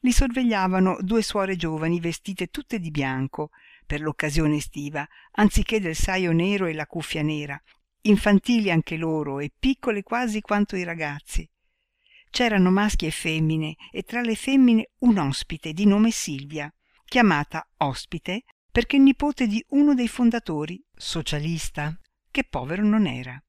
Li 0.00 0.10
sorvegliavano 0.10 0.98
due 1.00 1.22
suore 1.22 1.54
giovani 1.54 2.00
vestite 2.00 2.48
tutte 2.48 2.80
di 2.80 2.90
bianco, 2.90 3.50
per 3.86 4.00
l'occasione 4.00 4.56
estiva, 4.56 5.06
anziché 5.34 5.78
del 5.78 5.94
saio 5.94 6.32
nero 6.32 6.66
e 6.66 6.74
la 6.74 6.86
cuffia 6.86 7.22
nera, 7.22 7.60
infantili 8.08 8.70
anche 8.70 8.96
loro 8.96 9.38
e 9.40 9.52
piccole 9.56 10.02
quasi 10.02 10.40
quanto 10.40 10.76
i 10.76 10.84
ragazzi. 10.84 11.48
C'erano 12.30 12.70
maschi 12.70 13.06
e 13.06 13.10
femmine 13.10 13.76
e 13.90 14.02
tra 14.02 14.20
le 14.20 14.34
femmine 14.34 14.90
un 15.00 15.18
ospite 15.18 15.72
di 15.72 15.86
nome 15.86 16.10
Silvia, 16.10 16.72
chiamata 17.04 17.66
ospite 17.78 18.44
perché 18.70 18.98
nipote 18.98 19.46
di 19.46 19.64
uno 19.70 19.94
dei 19.94 20.08
fondatori, 20.08 20.82
socialista, 20.94 21.98
che 22.30 22.44
povero 22.44 22.84
non 22.84 23.06
era. 23.06 23.42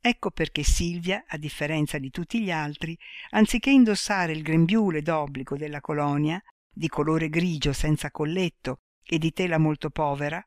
Ecco 0.00 0.30
perché 0.30 0.62
Silvia, 0.62 1.24
a 1.26 1.36
differenza 1.36 1.98
di 1.98 2.10
tutti 2.10 2.40
gli 2.40 2.50
altri, 2.50 2.96
anziché 3.30 3.70
indossare 3.70 4.32
il 4.32 4.42
grembiule 4.42 5.02
d'obbligo 5.02 5.56
della 5.56 5.80
colonia, 5.80 6.40
di 6.70 6.88
colore 6.88 7.28
grigio 7.28 7.72
senza 7.72 8.10
colletto 8.10 8.82
e 9.02 9.18
di 9.18 9.32
tela 9.32 9.58
molto 9.58 9.90
povera, 9.90 10.44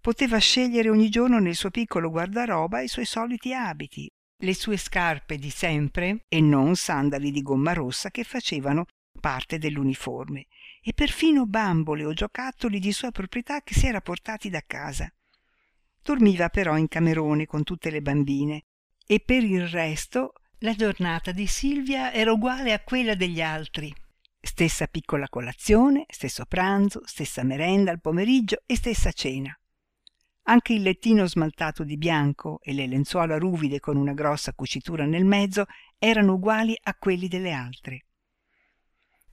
poteva 0.00 0.38
scegliere 0.38 0.88
ogni 0.88 1.08
giorno 1.08 1.38
nel 1.38 1.54
suo 1.54 1.70
piccolo 1.70 2.10
guardaroba 2.10 2.80
i 2.80 2.88
suoi 2.88 3.04
soliti 3.04 3.52
abiti, 3.52 4.08
le 4.38 4.54
sue 4.54 4.76
scarpe 4.76 5.36
di 5.36 5.50
sempre 5.50 6.24
e 6.28 6.40
non 6.40 6.76
sandali 6.76 7.30
di 7.30 7.42
gomma 7.42 7.72
rossa 7.72 8.10
che 8.10 8.24
facevano 8.24 8.84
parte 9.20 9.58
dell'uniforme, 9.58 10.46
e 10.82 10.92
perfino 10.92 11.46
bambole 11.46 12.04
o 12.04 12.12
giocattoli 12.12 12.78
di 12.78 12.92
sua 12.92 13.10
proprietà 13.10 13.62
che 13.62 13.74
si 13.74 13.86
era 13.86 14.00
portati 14.00 14.50
da 14.50 14.62
casa. 14.66 15.10
Dormiva 16.02 16.48
però 16.48 16.76
in 16.76 16.86
camerone 16.86 17.46
con 17.46 17.64
tutte 17.64 17.90
le 17.90 18.02
bambine 18.02 18.64
e 19.04 19.18
per 19.20 19.42
il 19.42 19.66
resto 19.66 20.34
la 20.60 20.74
giornata 20.74 21.32
di 21.32 21.46
Silvia 21.46 22.12
era 22.12 22.32
uguale 22.32 22.72
a 22.72 22.80
quella 22.80 23.14
degli 23.14 23.42
altri. 23.42 23.92
Stessa 24.40 24.86
piccola 24.86 25.28
colazione, 25.28 26.04
stesso 26.08 26.44
pranzo, 26.46 27.02
stessa 27.04 27.42
merenda 27.42 27.90
al 27.90 28.00
pomeriggio 28.00 28.62
e 28.64 28.76
stessa 28.76 29.10
cena. 29.10 29.58
Anche 30.48 30.74
il 30.74 30.82
lettino 30.82 31.26
smaltato 31.26 31.82
di 31.82 31.96
bianco 31.96 32.60
e 32.62 32.72
le 32.72 32.86
lenzuola 32.86 33.36
ruvide 33.36 33.80
con 33.80 33.96
una 33.96 34.12
grossa 34.12 34.52
cucitura 34.52 35.04
nel 35.04 35.24
mezzo 35.24 35.66
erano 35.98 36.34
uguali 36.34 36.76
a 36.84 36.94
quelli 36.94 37.26
delle 37.26 37.50
altre. 37.50 38.04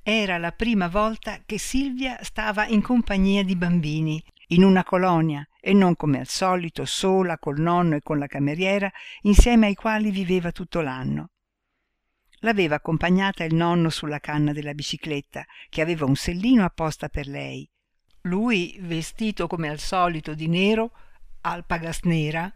Era 0.02 0.40
la 0.40 0.52
prima 0.52 0.88
volta 0.88 1.44
che 1.46 1.60
Silvia 1.60 2.18
stava 2.24 2.66
in 2.66 2.82
compagnia 2.82 3.44
di 3.44 3.56
bambini, 3.56 4.22
in 4.48 4.64
una 4.64 4.84
colonia, 4.84 5.48
e 5.62 5.74
non 5.74 5.96
come 5.96 6.20
al 6.20 6.28
solito 6.28 6.84
sola 6.84 7.38
col 7.38 7.60
nonno 7.60 7.96
e 7.96 8.02
con 8.02 8.18
la 8.18 8.28
cameriera, 8.28 8.92
insieme 9.22 9.68
ai 9.68 9.76
quali 9.76 10.10
viveva 10.10 10.52
tutto 10.52 10.82
l'anno. 10.82 11.30
L'aveva 12.40 12.76
accompagnata 12.76 13.44
il 13.44 13.54
nonno 13.54 13.90
sulla 13.90 14.20
canna 14.20 14.52
della 14.52 14.74
bicicletta, 14.74 15.46
che 15.70 15.82
aveva 15.82 16.06
un 16.06 16.16
sellino 16.16 16.66
apposta 16.66 17.08
per 17.08 17.28
lei. 17.28 17.70
Lui, 18.26 18.78
vestito 18.80 19.48
come 19.48 19.68
al 19.68 19.80
solito 19.80 20.34
di 20.34 20.48
nero, 20.48 20.92
alpagas 21.42 22.04
nera, 22.04 22.52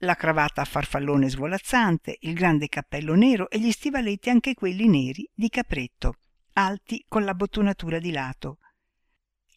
la 0.00 0.14
cravatta 0.14 0.60
a 0.60 0.66
farfallone 0.66 1.30
svolazzante, 1.30 2.18
il 2.20 2.34
grande 2.34 2.68
cappello 2.68 3.14
nero 3.14 3.48
e 3.48 3.58
gli 3.58 3.70
stivaletti 3.70 4.28
anche 4.28 4.52
quelli 4.52 4.86
neri 4.86 5.26
di 5.32 5.48
capretto, 5.48 6.18
alti 6.54 7.02
con 7.08 7.24
la 7.24 7.32
bottonatura 7.32 7.98
di 7.98 8.10
lato. 8.10 8.58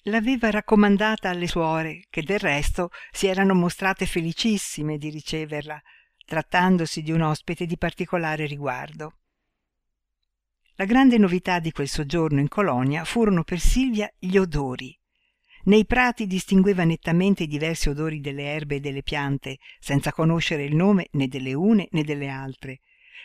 l'aveva 0.04 0.50
raccomandata 0.50 1.30
alle 1.30 1.48
suore 1.48 2.06
che 2.10 2.24
del 2.24 2.40
resto 2.40 2.90
si 3.12 3.28
erano 3.28 3.54
mostrate 3.54 4.06
felicissime 4.06 4.98
di 4.98 5.10
riceverla 5.10 5.80
trattandosi 6.26 7.02
di 7.02 7.12
un 7.12 7.22
ospite 7.22 7.66
di 7.66 7.78
particolare 7.78 8.46
riguardo 8.46 9.18
la 10.76 10.86
grande 10.86 11.18
novità 11.18 11.60
di 11.60 11.72
quel 11.72 11.90
soggiorno 11.90 12.40
in 12.40 12.48
colonia 12.48 13.04
furono 13.04 13.44
per 13.44 13.60
silvia 13.60 14.10
gli 14.18 14.38
odori 14.38 14.99
nei 15.66 15.86
prati 15.86 16.28
distingueva 16.28 16.84
nettamente 16.84 17.44
i 17.44 17.48
diversi 17.48 17.90
odori 17.90 18.20
delle 18.20 18.44
erbe 18.44 18.76
e 18.76 18.80
delle 18.80 19.04
piante 19.04 19.58
senza 19.80 20.12
conoscere 20.12 20.64
il 20.64 20.76
nome 20.76 21.08
né 21.12 21.28
delle 21.28 21.54
une 21.54 21.88
né 21.92 22.04
delle 22.04 22.30
altre. 22.30 22.82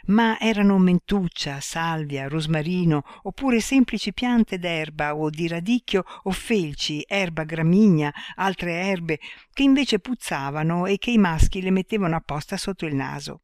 Ma 0.06 0.38
erano 0.38 0.78
mentuccia 0.78 1.60
salvia 1.60 2.28
rosmarino 2.28 3.02
oppure 3.22 3.60
semplici 3.60 4.12
piante 4.12 4.58
d'erba 4.58 5.14
o 5.14 5.30
di 5.30 5.48
radicchio 5.48 6.04
o 6.24 6.30
felci 6.30 7.04
erba 7.06 7.44
gramigna 7.44 8.12
altre 8.34 8.72
erbe 8.80 9.18
che 9.52 9.62
invece 9.62 10.00
puzzavano 10.00 10.86
e 10.86 10.98
che 10.98 11.10
i 11.10 11.18
maschi 11.18 11.62
le 11.62 11.70
mettevano 11.70 12.16
apposta 12.16 12.56
sotto 12.56 12.84
il 12.84 12.94
naso. 12.94 13.42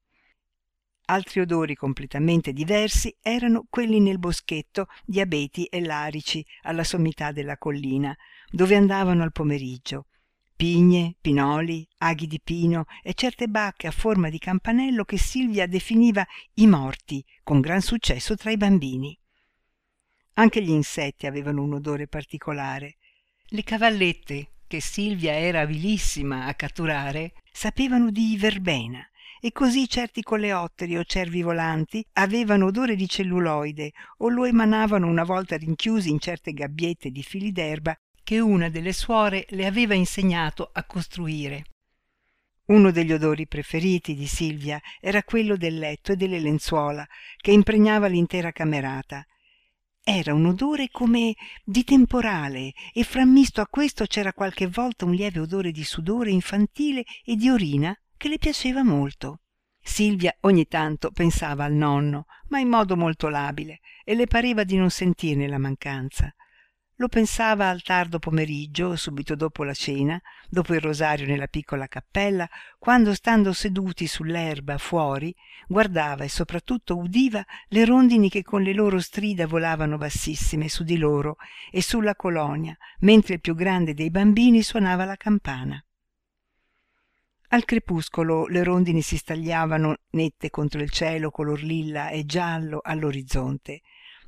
Altri 1.06 1.40
odori 1.40 1.74
completamente 1.74 2.52
diversi 2.52 3.16
erano 3.20 3.66
quelli 3.68 3.98
nel 3.98 4.20
boschetto 4.20 4.86
di 5.04 5.18
abeti 5.18 5.64
e 5.64 5.80
larici 5.80 6.44
alla 6.62 6.84
sommità 6.84 7.32
della 7.32 7.56
collina 7.56 8.14
dove 8.50 8.74
andavano 8.74 9.22
al 9.22 9.32
pomeriggio. 9.32 10.06
Pigne 10.56 11.16
pinoli 11.18 11.88
aghi 11.98 12.26
di 12.26 12.40
pino 12.42 12.84
e 13.02 13.14
certe 13.14 13.48
bacche 13.48 13.86
a 13.86 13.92
forma 13.92 14.28
di 14.28 14.38
campanello 14.38 15.04
che 15.04 15.16
silvia 15.16 15.66
definiva 15.66 16.26
i 16.54 16.66
morti 16.66 17.24
con 17.42 17.60
gran 17.60 17.80
successo 17.80 18.36
tra 18.36 18.50
i 18.50 18.58
bambini. 18.58 19.18
Anche 20.34 20.62
gli 20.62 20.70
insetti 20.70 21.26
avevano 21.26 21.62
un 21.62 21.74
odore 21.74 22.08
particolare. 22.08 22.96
Le 23.46 23.62
cavallette 23.62 24.50
che 24.66 24.80
silvia 24.80 25.32
era 25.32 25.60
avilissima 25.60 26.44
a 26.44 26.54
catturare 26.54 27.32
sapevano 27.50 28.10
di 28.10 28.36
verbena 28.36 29.02
e 29.40 29.52
così 29.52 29.88
certi 29.88 30.22
coleotteri 30.22 30.98
o 30.98 31.04
cervi 31.04 31.40
volanti 31.40 32.04
avevano 32.14 32.66
odore 32.66 32.94
di 32.94 33.08
celluloide 33.08 33.92
o 34.18 34.28
lo 34.28 34.44
emanavano 34.44 35.08
una 35.08 35.24
volta 35.24 35.56
rinchiusi 35.56 36.10
in 36.10 36.18
certe 36.18 36.52
gabbiette 36.52 37.10
di 37.10 37.22
fili 37.22 37.50
d'erba 37.50 37.98
che 38.22 38.38
una 38.38 38.68
delle 38.68 38.92
suore 38.92 39.46
le 39.50 39.66
aveva 39.66 39.94
insegnato 39.94 40.70
a 40.72 40.84
costruire. 40.84 41.64
Uno 42.70 42.92
degli 42.92 43.12
odori 43.12 43.48
preferiti 43.48 44.14
di 44.14 44.26
silvia 44.26 44.80
era 45.00 45.24
quello 45.24 45.56
del 45.56 45.76
letto 45.76 46.12
e 46.12 46.16
delle 46.16 46.38
lenzuola 46.38 47.04
che 47.36 47.50
impregnava 47.50 48.06
l'intera 48.06 48.52
camerata. 48.52 49.26
Era 50.02 50.32
un 50.34 50.46
odore 50.46 50.88
come 50.90 51.34
di 51.64 51.82
temporale 51.82 52.72
e 52.92 53.02
frammisto 53.02 53.60
a 53.60 53.66
questo 53.66 54.06
c'era 54.06 54.32
qualche 54.32 54.68
volta 54.68 55.04
un 55.04 55.12
lieve 55.12 55.40
odore 55.40 55.72
di 55.72 55.82
sudore 55.82 56.30
infantile 56.30 57.04
e 57.24 57.34
di 57.34 57.50
orina 57.50 57.92
che 58.16 58.28
le 58.28 58.38
piaceva 58.38 58.84
molto. 58.84 59.40
Silvia 59.82 60.32
ogni 60.42 60.66
tanto 60.66 61.10
pensava 61.10 61.64
al 61.64 61.72
nonno 61.72 62.26
ma 62.48 62.60
in 62.60 62.68
modo 62.68 62.96
molto 62.96 63.28
labile 63.28 63.80
e 64.04 64.14
le 64.14 64.26
pareva 64.26 64.62
di 64.62 64.76
non 64.76 64.90
sentirne 64.90 65.48
la 65.48 65.58
mancanza 65.58 66.32
lo 67.00 67.08
pensava 67.08 67.70
al 67.70 67.82
tardo 67.82 68.18
pomeriggio 68.18 68.94
subito 68.94 69.34
dopo 69.34 69.64
la 69.64 69.72
cena 69.72 70.20
dopo 70.50 70.74
il 70.74 70.82
rosario 70.82 71.26
nella 71.26 71.46
piccola 71.46 71.88
cappella 71.88 72.46
quando 72.78 73.14
stando 73.14 73.54
seduti 73.54 74.06
sull'erba 74.06 74.76
fuori 74.76 75.34
guardava 75.66 76.24
e 76.24 76.28
soprattutto 76.28 76.98
udiva 76.98 77.42
le 77.68 77.86
rondini 77.86 78.28
che 78.28 78.42
con 78.42 78.62
le 78.62 78.74
loro 78.74 79.00
strida 79.00 79.46
volavano 79.46 79.96
bassissime 79.96 80.68
su 80.68 80.84
di 80.84 80.98
loro 80.98 81.36
e 81.70 81.80
sulla 81.80 82.14
colonia 82.14 82.76
mentre 82.98 83.34
il 83.34 83.40
più 83.40 83.54
grande 83.54 83.94
dei 83.94 84.10
bambini 84.10 84.62
suonava 84.62 85.06
la 85.06 85.16
campana. 85.16 85.82
Al 87.52 87.64
crepuscolo 87.64 88.46
le 88.46 88.62
rondini 88.62 89.00
si 89.00 89.16
stagliavano 89.16 89.96
nette 90.10 90.50
contro 90.50 90.82
il 90.82 90.90
cielo 90.90 91.30
color 91.30 91.62
lilla 91.62 92.10
e 92.10 92.26
giallo 92.26 92.80
all'orizzonte 92.82 93.80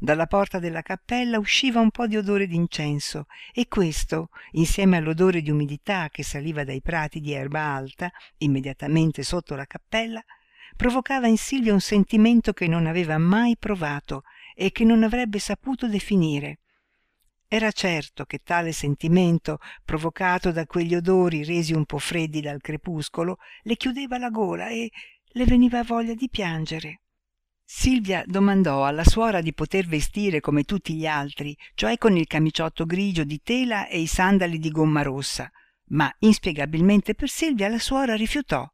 dalla 0.03 0.27
porta 0.27 0.59
della 0.59 0.83
cappella 0.83 1.38
usciva 1.38 1.79
un 1.79 1.93
po 1.93 2.09
di 2.09 2.17
odore 2.17 2.49
d'incenso 2.49 3.27
e 3.53 3.69
questo 3.69 4.31
insieme 4.53 4.97
all'odore 4.97 5.43
di 5.43 5.51
umidità 5.51 6.09
che 6.11 6.25
saliva 6.25 6.65
dai 6.65 6.83
prati 6.83 7.21
di 7.21 7.33
erba 7.33 7.61
alta 7.61 8.11
immediatamente 8.38 9.23
sotto 9.23 9.55
la 9.55 9.65
cappella 9.65 10.21
provocava 10.75 11.29
in 11.29 11.38
silvia 11.38 11.73
un 11.73 11.81
sentimento 11.81 12.53
che 12.53 12.67
non 12.67 12.87
aveva 12.87 13.17
mai 13.17 13.57
provato 13.57 14.25
e 14.57 14.73
che 14.73 14.83
non 14.83 15.05
avrebbe 15.05 15.38
saputo 15.38 15.87
definire. 15.87 16.59
Era 17.47 17.71
certo 17.71 18.25
che 18.25 18.41
tale 18.43 18.73
sentimento 18.73 19.59
provocato 19.85 20.51
da 20.51 20.67
quegli 20.67 20.97
odori 20.97 21.45
resi 21.45 21.75
un 21.75 21.85
po 21.85 21.99
freddi 21.99 22.41
dal 22.41 22.61
crepuscolo 22.61 23.37
le 23.62 23.77
chiudeva 23.77 24.19
la 24.19 24.31
gola 24.31 24.69
e 24.69 24.91
le 25.25 25.45
veniva 25.45 25.85
voglia 25.85 26.15
di 26.15 26.29
piangere 26.29 27.02
silvia 27.75 28.23
domandò 28.27 28.85
alla 28.85 29.03
suora 29.03 29.41
di 29.41 29.55
poter 29.55 29.87
vestire 29.87 30.41
come 30.41 30.65
tutti 30.65 30.95
gli 30.95 31.07
altri 31.07 31.57
cioè 31.75 31.97
con 31.97 32.19
il 32.19 32.27
camiciotto 32.27 32.85
grigio 32.85 33.25
di 33.25 33.41
tela 33.43 33.89
e 33.89 33.99
i 33.99 34.07
sandali 34.07 34.59
di 34.59 34.71
gomma 34.71 35.01
rossa. 35.01 35.51
Ma 35.87 36.15
inspiegabilmente 36.19 37.15
per 37.15 37.31
silvia 37.31 37.69
la 37.69 37.79
suora 37.79 38.15
rifiutò. 38.15 38.71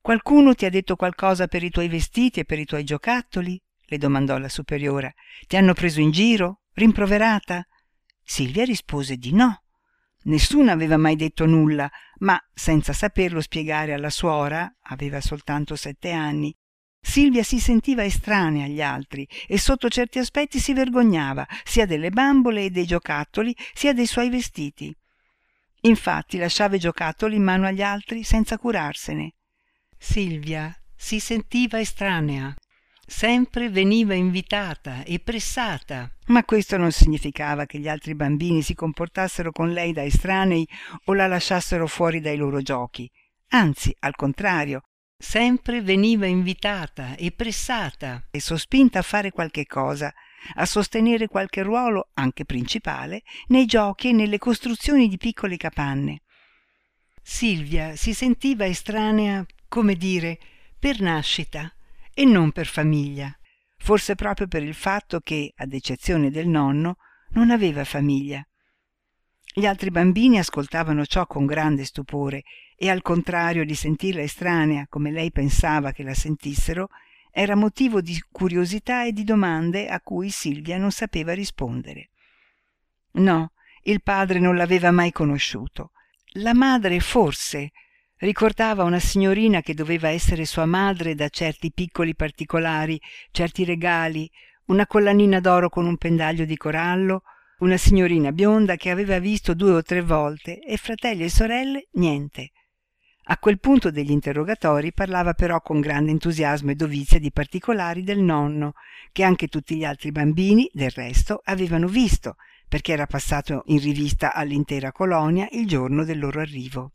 Qualcuno 0.00 0.54
ti 0.54 0.64
ha 0.64 0.70
detto 0.70 0.96
qualcosa 0.96 1.46
per 1.46 1.62
i 1.62 1.70
tuoi 1.70 1.86
vestiti 1.88 2.40
e 2.40 2.44
per 2.44 2.58
i 2.58 2.64
tuoi 2.64 2.82
giocattoli? 2.82 3.58
le 3.90 3.96
domandò 3.96 4.36
la 4.38 4.48
superiora. 4.48 5.10
Ti 5.46 5.56
hanno 5.56 5.72
preso 5.72 6.00
in 6.00 6.10
giro? 6.10 6.62
Rimproverata? 6.72 7.64
Silvia 8.22 8.64
rispose 8.64 9.16
di 9.16 9.32
no. 9.32 9.62
Nessuno 10.24 10.72
aveva 10.72 10.96
mai 10.96 11.14
detto 11.14 11.46
nulla 11.46 11.88
ma 12.18 12.38
senza 12.52 12.92
saperlo 12.92 13.40
spiegare 13.40 13.92
alla 13.92 14.10
suora 14.10 14.68
aveva 14.82 15.20
soltanto 15.20 15.76
sette 15.76 16.10
anni 16.10 16.54
silvia 17.00 17.42
si 17.42 17.58
sentiva 17.58 18.04
estranea 18.04 18.64
agli 18.66 18.82
altri 18.82 19.26
e 19.46 19.58
sotto 19.58 19.88
certi 19.88 20.18
aspetti 20.18 20.58
si 20.58 20.72
vergognava 20.72 21.46
sia 21.64 21.86
delle 21.86 22.10
bambole 22.10 22.64
e 22.64 22.70
dei 22.70 22.86
giocattoli 22.86 23.54
sia 23.74 23.92
dei 23.92 24.06
suoi 24.06 24.30
vestiti. 24.30 24.94
Infatti 25.82 26.38
lasciava 26.38 26.76
i 26.76 26.80
giocattoli 26.80 27.36
in 27.36 27.42
mano 27.42 27.66
agli 27.66 27.82
altri 27.82 28.24
senza 28.24 28.58
curarsene. 28.58 29.34
Silvia 29.96 30.74
si 30.94 31.20
sentiva 31.20 31.78
estranea. 31.78 32.54
Sempre 33.06 33.70
veniva 33.70 34.12
invitata 34.14 35.02
e 35.02 35.18
pressata. 35.20 36.10
Ma 36.26 36.44
questo 36.44 36.76
non 36.76 36.92
significava 36.92 37.64
che 37.64 37.78
gli 37.78 37.88
altri 37.88 38.14
bambini 38.14 38.60
si 38.60 38.74
comportassero 38.74 39.50
con 39.50 39.70
lei 39.72 39.92
da 39.92 40.04
estranei 40.04 40.68
o 41.04 41.14
la 41.14 41.26
lasciassero 41.26 41.86
fuori 41.86 42.20
dai 42.20 42.36
loro 42.36 42.60
giochi. 42.60 43.10
Anzi 43.50 43.94
al 44.00 44.14
contrario 44.14 44.82
sempre 45.18 45.82
veniva 45.82 46.26
invitata 46.26 47.16
e 47.16 47.32
pressata 47.32 48.28
e 48.30 48.40
sospinta 48.40 49.00
a 49.00 49.02
fare 49.02 49.32
qualche 49.32 49.66
cosa 49.66 50.14
a 50.54 50.64
sostenere 50.64 51.26
qualche 51.26 51.62
ruolo 51.62 52.10
anche 52.14 52.44
principale 52.44 53.24
nei 53.48 53.66
giochi 53.66 54.10
e 54.10 54.12
nelle 54.12 54.38
costruzioni 54.38 55.08
di 55.08 55.18
piccole 55.18 55.56
capanne. 55.56 56.22
Silvia 57.20 57.96
si 57.96 58.14
sentiva 58.14 58.64
estranea 58.64 59.44
come 59.66 59.96
dire 59.96 60.38
per 60.78 61.00
nascita 61.00 61.70
e 62.14 62.24
non 62.24 62.52
per 62.52 62.66
famiglia. 62.66 63.36
Forse 63.76 64.14
proprio 64.14 64.46
per 64.46 64.62
il 64.62 64.74
fatto 64.74 65.20
che 65.20 65.52
ad 65.56 65.72
eccezione 65.72 66.30
del 66.30 66.46
nonno 66.46 66.96
non 67.30 67.50
aveva 67.50 67.84
famiglia 67.84 68.46
gli 69.58 69.66
altri 69.66 69.90
bambini 69.90 70.38
ascoltavano 70.38 71.04
ciò 71.04 71.26
con 71.26 71.44
grande 71.44 71.84
stupore 71.84 72.44
e 72.76 72.90
al 72.90 73.02
contrario 73.02 73.64
di 73.64 73.74
sentirla 73.74 74.22
estranea 74.22 74.86
come 74.88 75.10
lei 75.10 75.32
pensava 75.32 75.90
che 75.90 76.04
la 76.04 76.14
sentissero 76.14 76.90
era 77.32 77.56
motivo 77.56 78.00
di 78.00 78.22
curiosità 78.30 79.04
e 79.04 79.10
di 79.10 79.24
domande 79.24 79.88
a 79.88 80.00
cui 80.00 80.30
silvia 80.30 80.78
non 80.78 80.92
sapeva 80.92 81.34
rispondere. 81.34 82.10
No 83.14 83.50
il 83.82 84.00
padre 84.00 84.38
non 84.38 84.54
l'aveva 84.54 84.92
mai 84.92 85.10
conosciuto. 85.10 85.90
La 86.34 86.54
madre 86.54 87.00
forse 87.00 87.72
ricordava 88.18 88.84
una 88.84 89.00
signorina 89.00 89.60
che 89.60 89.74
doveva 89.74 90.08
essere 90.08 90.44
sua 90.44 90.66
madre 90.66 91.16
da 91.16 91.28
certi 91.28 91.72
piccoli 91.72 92.14
particolari 92.14 93.00
certi 93.32 93.64
regali 93.64 94.30
una 94.66 94.86
collanina 94.86 95.40
d'oro 95.40 95.68
con 95.68 95.84
un 95.84 95.96
pendaglio 95.96 96.44
di 96.44 96.56
corallo 96.56 97.22
una 97.58 97.76
signorina 97.76 98.32
bionda 98.32 98.76
che 98.76 98.90
aveva 98.90 99.18
visto 99.18 99.54
due 99.54 99.72
o 99.72 99.82
tre 99.82 100.02
volte 100.02 100.60
e 100.60 100.76
fratelli 100.76 101.24
e 101.24 101.30
sorelle 101.30 101.88
niente. 101.92 102.52
A 103.30 103.38
quel 103.38 103.58
punto 103.58 103.90
degli 103.90 104.10
interrogatori 104.10 104.92
parlava 104.92 105.34
però 105.34 105.60
con 105.60 105.80
grande 105.80 106.12
entusiasmo 106.12 106.70
e 106.70 106.76
dovizia 106.76 107.18
di 107.18 107.30
particolari 107.30 108.02
del 108.02 108.20
nonno 108.20 108.72
che 109.12 109.22
anche 109.22 109.48
tutti 109.48 109.76
gli 109.76 109.84
altri 109.84 110.12
bambini 110.12 110.70
del 110.72 110.90
resto 110.90 111.40
avevano 111.44 111.88
visto 111.88 112.36
perché 112.68 112.92
era 112.92 113.06
passato 113.06 113.64
in 113.66 113.80
rivista 113.80 114.32
all'intera 114.32 114.92
colonia 114.92 115.48
il 115.52 115.66
giorno 115.66 116.04
del 116.04 116.18
loro 116.18 116.40
arrivo. 116.40 116.92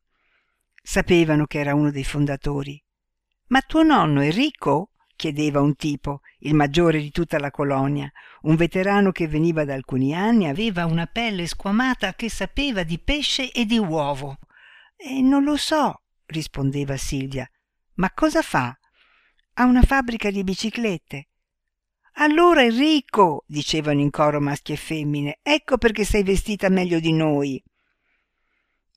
Sapevano 0.82 1.46
che 1.46 1.60
era 1.60 1.76
uno 1.76 1.92
dei 1.92 2.04
fondatori. 2.04 2.82
Ma 3.48 3.62
tuo 3.62 3.84
nonno 3.84 4.22
è 4.22 4.32
ricco 4.32 4.93
chiedeva 5.24 5.62
un 5.62 5.78
tipo, 5.78 6.20
il 6.40 6.54
maggiore 6.54 7.00
di 7.00 7.10
tutta 7.10 7.40
la 7.40 7.50
colonia, 7.50 8.12
un 8.42 8.58
veterano 8.58 9.14
che 9.14 9.26
veniva 9.30 9.64
da 9.64 9.74
alcuni 9.74 10.14
anni, 10.14 10.50
aveva 10.50 10.86
una 10.86 11.06
pelle 11.06 11.48
squamata 11.48 12.14
che 12.14 12.30
sapeva 12.30 12.84
di 12.84 13.00
pesce 13.00 13.50
e 13.50 13.64
di 13.64 13.78
uovo. 13.78 14.38
E 14.98 15.22
non 15.22 15.46
lo 15.46 15.56
so, 15.56 16.02
rispondeva 16.26 16.98
Silvia. 16.98 17.50
Ma 17.94 18.12
cosa 18.12 18.42
fa? 18.42 18.78
Ha 19.54 19.64
una 19.64 19.84
fabbrica 19.84 20.30
di 20.30 20.44
biciclette. 20.44 21.30
Allora 22.16 22.64
è 22.64 22.70
ricco, 22.70 23.46
dicevano 23.48 24.02
in 24.02 24.10
coro 24.10 24.42
maschi 24.42 24.74
e 24.74 24.76
femmine. 24.78 25.40
Ecco 25.42 25.78
perché 25.78 26.04
sei 26.04 26.24
vestita 26.24 26.68
meglio 26.68 27.00
di 27.00 27.14
noi. 27.14 27.64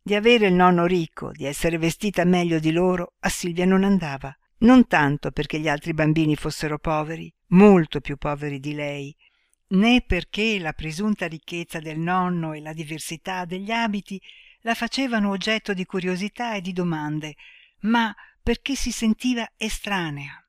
Di 0.03 0.17
avere 0.17 0.49
il 0.49 0.55
nonno 0.55 0.87
ricco, 0.87 1.31
di 1.31 1.45
essere 1.45 1.79
vestita 1.79 2.25
meglio 2.25 2.59
di 2.59 2.73
loro, 2.73 3.13
a 3.21 3.29
Silvia 3.29 3.65
non 3.65 3.85
andava. 3.85 4.37
Non 4.59 4.87
tanto 4.87 5.31
perché 5.33 5.59
gli 5.61 5.69
altri 5.69 5.93
bambini 5.93 6.35
fossero 6.35 6.79
poveri, 6.79 7.33
molto 7.49 8.01
più 8.01 8.17
poveri 8.17 8.59
di 8.59 8.75
lei, 8.75 9.15
né 9.69 10.01
perché 10.01 10.59
la 10.59 10.73
presunta 10.73 11.27
ricchezza 11.27 11.79
del 11.79 11.99
nonno 11.99 12.53
e 12.53 12.61
la 12.61 12.73
diversità 12.73 13.45
degli 13.45 13.71
abiti 13.71 14.21
la 14.61 14.75
facevano 14.75 15.31
oggetto 15.31 15.75
di 15.75 15.85
curiosità 15.85 16.55
e 16.55 16.61
di 16.61 16.73
domande, 16.73 17.37
ma 17.81 18.15
perché 18.43 18.75
si 18.75 18.93
sentiva 18.93 19.49
estranea. 19.57 20.41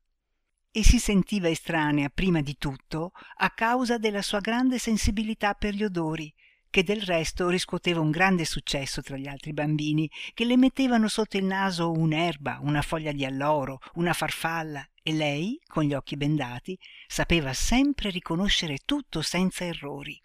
E 0.71 0.83
si 0.83 0.99
sentiva 0.99 1.49
estranea 1.49 2.09
prima 2.09 2.41
di 2.41 2.55
tutto 2.57 3.11
a 3.37 3.49
causa 3.49 3.97
della 3.97 4.21
sua 4.21 4.39
grande 4.39 4.77
sensibilità 4.77 5.53
per 5.53 5.73
gli 5.73 5.83
odori, 5.83 6.33
che 6.69 6.83
del 6.83 7.01
resto 7.01 7.49
riscuoteva 7.49 7.99
un 7.99 8.11
grande 8.11 8.45
successo 8.45 9.01
tra 9.01 9.17
gli 9.17 9.27
altri 9.27 9.53
bambini, 9.53 10.09
che 10.33 10.45
le 10.45 10.57
mettevano 10.57 11.07
sotto 11.07 11.37
il 11.37 11.45
naso 11.45 11.91
un'erba, 11.91 12.59
una 12.61 12.81
foglia 12.81 13.11
di 13.11 13.25
alloro, 13.25 13.79
una 13.95 14.13
farfalla, 14.13 14.87
e 15.01 15.13
lei, 15.13 15.59
con 15.65 15.83
gli 15.83 15.93
occhi 15.93 16.17
bendati, 16.17 16.77
sapeva 17.07 17.53
sempre 17.53 18.09
riconoscere 18.09 18.79
tutto 18.85 19.21
senza 19.21 19.63
errori. 19.63 20.19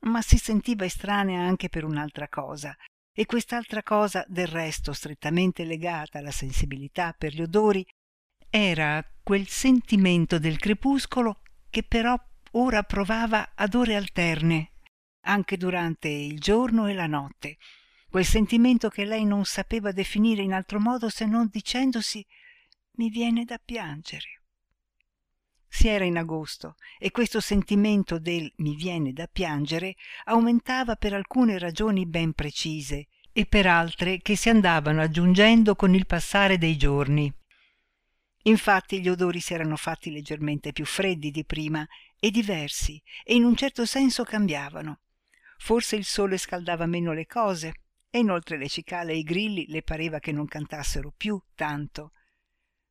Ma 0.00 0.22
si 0.22 0.38
sentiva 0.38 0.84
estranea 0.84 1.42
anche 1.42 1.68
per 1.68 1.84
un'altra 1.84 2.28
cosa, 2.28 2.74
e 3.12 3.26
quest'altra 3.26 3.82
cosa, 3.82 4.24
del 4.26 4.46
resto 4.46 4.92
strettamente 4.92 5.64
legata 5.64 6.18
alla 6.18 6.30
sensibilità 6.30 7.12
per 7.12 7.34
gli 7.34 7.42
odori, 7.42 7.86
era 8.48 9.04
quel 9.22 9.46
sentimento 9.46 10.38
del 10.38 10.58
crepuscolo 10.58 11.42
che 11.68 11.82
però 11.82 12.18
ora 12.52 12.82
provava 12.82 13.52
ad 13.54 13.74
ore 13.74 13.94
alterne 13.94 14.70
anche 15.22 15.56
durante 15.56 16.08
il 16.08 16.38
giorno 16.38 16.86
e 16.86 16.94
la 16.94 17.06
notte, 17.06 17.58
quel 18.08 18.24
sentimento 18.24 18.88
che 18.88 19.04
lei 19.04 19.24
non 19.24 19.44
sapeva 19.44 19.92
definire 19.92 20.42
in 20.42 20.52
altro 20.52 20.80
modo 20.80 21.08
se 21.08 21.26
non 21.26 21.48
dicendosi 21.50 22.26
mi 22.92 23.08
viene 23.08 23.44
da 23.44 23.60
piangere. 23.62 24.42
Si 25.68 25.86
era 25.86 26.04
in 26.04 26.16
agosto 26.16 26.74
e 26.98 27.12
questo 27.12 27.40
sentimento 27.40 28.18
del 28.18 28.52
mi 28.56 28.74
viene 28.74 29.12
da 29.12 29.28
piangere 29.28 29.94
aumentava 30.24 30.96
per 30.96 31.14
alcune 31.14 31.58
ragioni 31.58 32.06
ben 32.06 32.32
precise 32.32 33.06
e 33.32 33.46
per 33.46 33.66
altre 33.66 34.20
che 34.20 34.34
si 34.34 34.48
andavano 34.48 35.00
aggiungendo 35.00 35.76
con 35.76 35.94
il 35.94 36.06
passare 36.06 36.58
dei 36.58 36.76
giorni. 36.76 37.32
Infatti 38.44 39.00
gli 39.00 39.08
odori 39.08 39.38
si 39.38 39.54
erano 39.54 39.76
fatti 39.76 40.10
leggermente 40.10 40.72
più 40.72 40.84
freddi 40.84 41.30
di 41.30 41.44
prima 41.44 41.86
e 42.18 42.30
diversi 42.30 43.00
e 43.22 43.34
in 43.34 43.44
un 43.44 43.54
certo 43.54 43.86
senso 43.86 44.24
cambiavano. 44.24 45.00
Forse 45.62 45.94
il 45.94 46.06
sole 46.06 46.38
scaldava 46.38 46.86
meno 46.86 47.12
le 47.12 47.26
cose 47.26 47.74
e 48.08 48.18
inoltre 48.18 48.56
le 48.56 48.68
cicale 48.68 49.12
e 49.12 49.18
i 49.18 49.22
grilli 49.22 49.66
le 49.68 49.82
pareva 49.82 50.18
che 50.18 50.32
non 50.32 50.46
cantassero 50.46 51.12
più 51.14 51.40
tanto. 51.54 52.12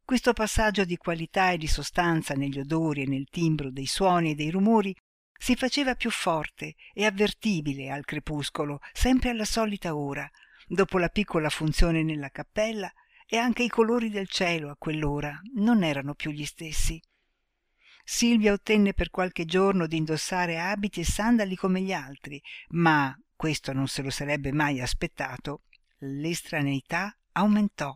Questo 0.05 0.33
passaggio 0.33 0.85
di 0.85 0.95
qualità 0.95 1.51
e 1.51 1.57
di 1.57 1.67
sostanza 1.67 2.35
negli 2.35 2.59
odori 2.59 3.01
e 3.01 3.07
nel 3.07 3.27
timbro 3.29 3.71
dei 3.71 3.87
suoni 3.87 4.31
e 4.31 4.35
dei 4.35 4.51
rumori 4.51 4.95
si 5.37 5.55
faceva 5.55 5.95
più 5.95 6.11
forte 6.11 6.75
e 6.93 7.05
avvertibile 7.05 7.89
al 7.89 8.05
crepuscolo, 8.05 8.79
sempre 8.93 9.31
alla 9.31 9.45
solita 9.45 9.95
ora, 9.95 10.29
dopo 10.67 10.99
la 10.99 11.09
piccola 11.09 11.49
funzione 11.49 12.03
nella 12.03 12.29
cappella, 12.29 12.89
e 13.25 13.37
anche 13.37 13.63
i 13.63 13.69
colori 13.69 14.09
del 14.09 14.27
cielo 14.27 14.69
a 14.69 14.77
quell'ora 14.77 15.39
non 15.55 15.83
erano 15.83 16.13
più 16.13 16.31
gli 16.31 16.45
stessi. 16.45 17.01
Silvia 18.11 18.53
ottenne 18.53 18.93
per 18.93 19.11
qualche 19.11 19.45
giorno 19.45 19.85
di 19.85 19.95
indossare 19.95 20.59
abiti 20.59 21.01
e 21.01 21.05
sandali 21.05 21.55
come 21.55 21.79
gli 21.81 21.93
altri, 21.93 22.41
ma 22.69 23.15
questo 23.35 23.71
non 23.71 23.87
se 23.87 24.01
lo 24.01 24.09
sarebbe 24.09 24.51
mai 24.51 24.81
aspettato. 24.81 25.61
L'estraneità 25.99 27.15
aumentò. 27.33 27.95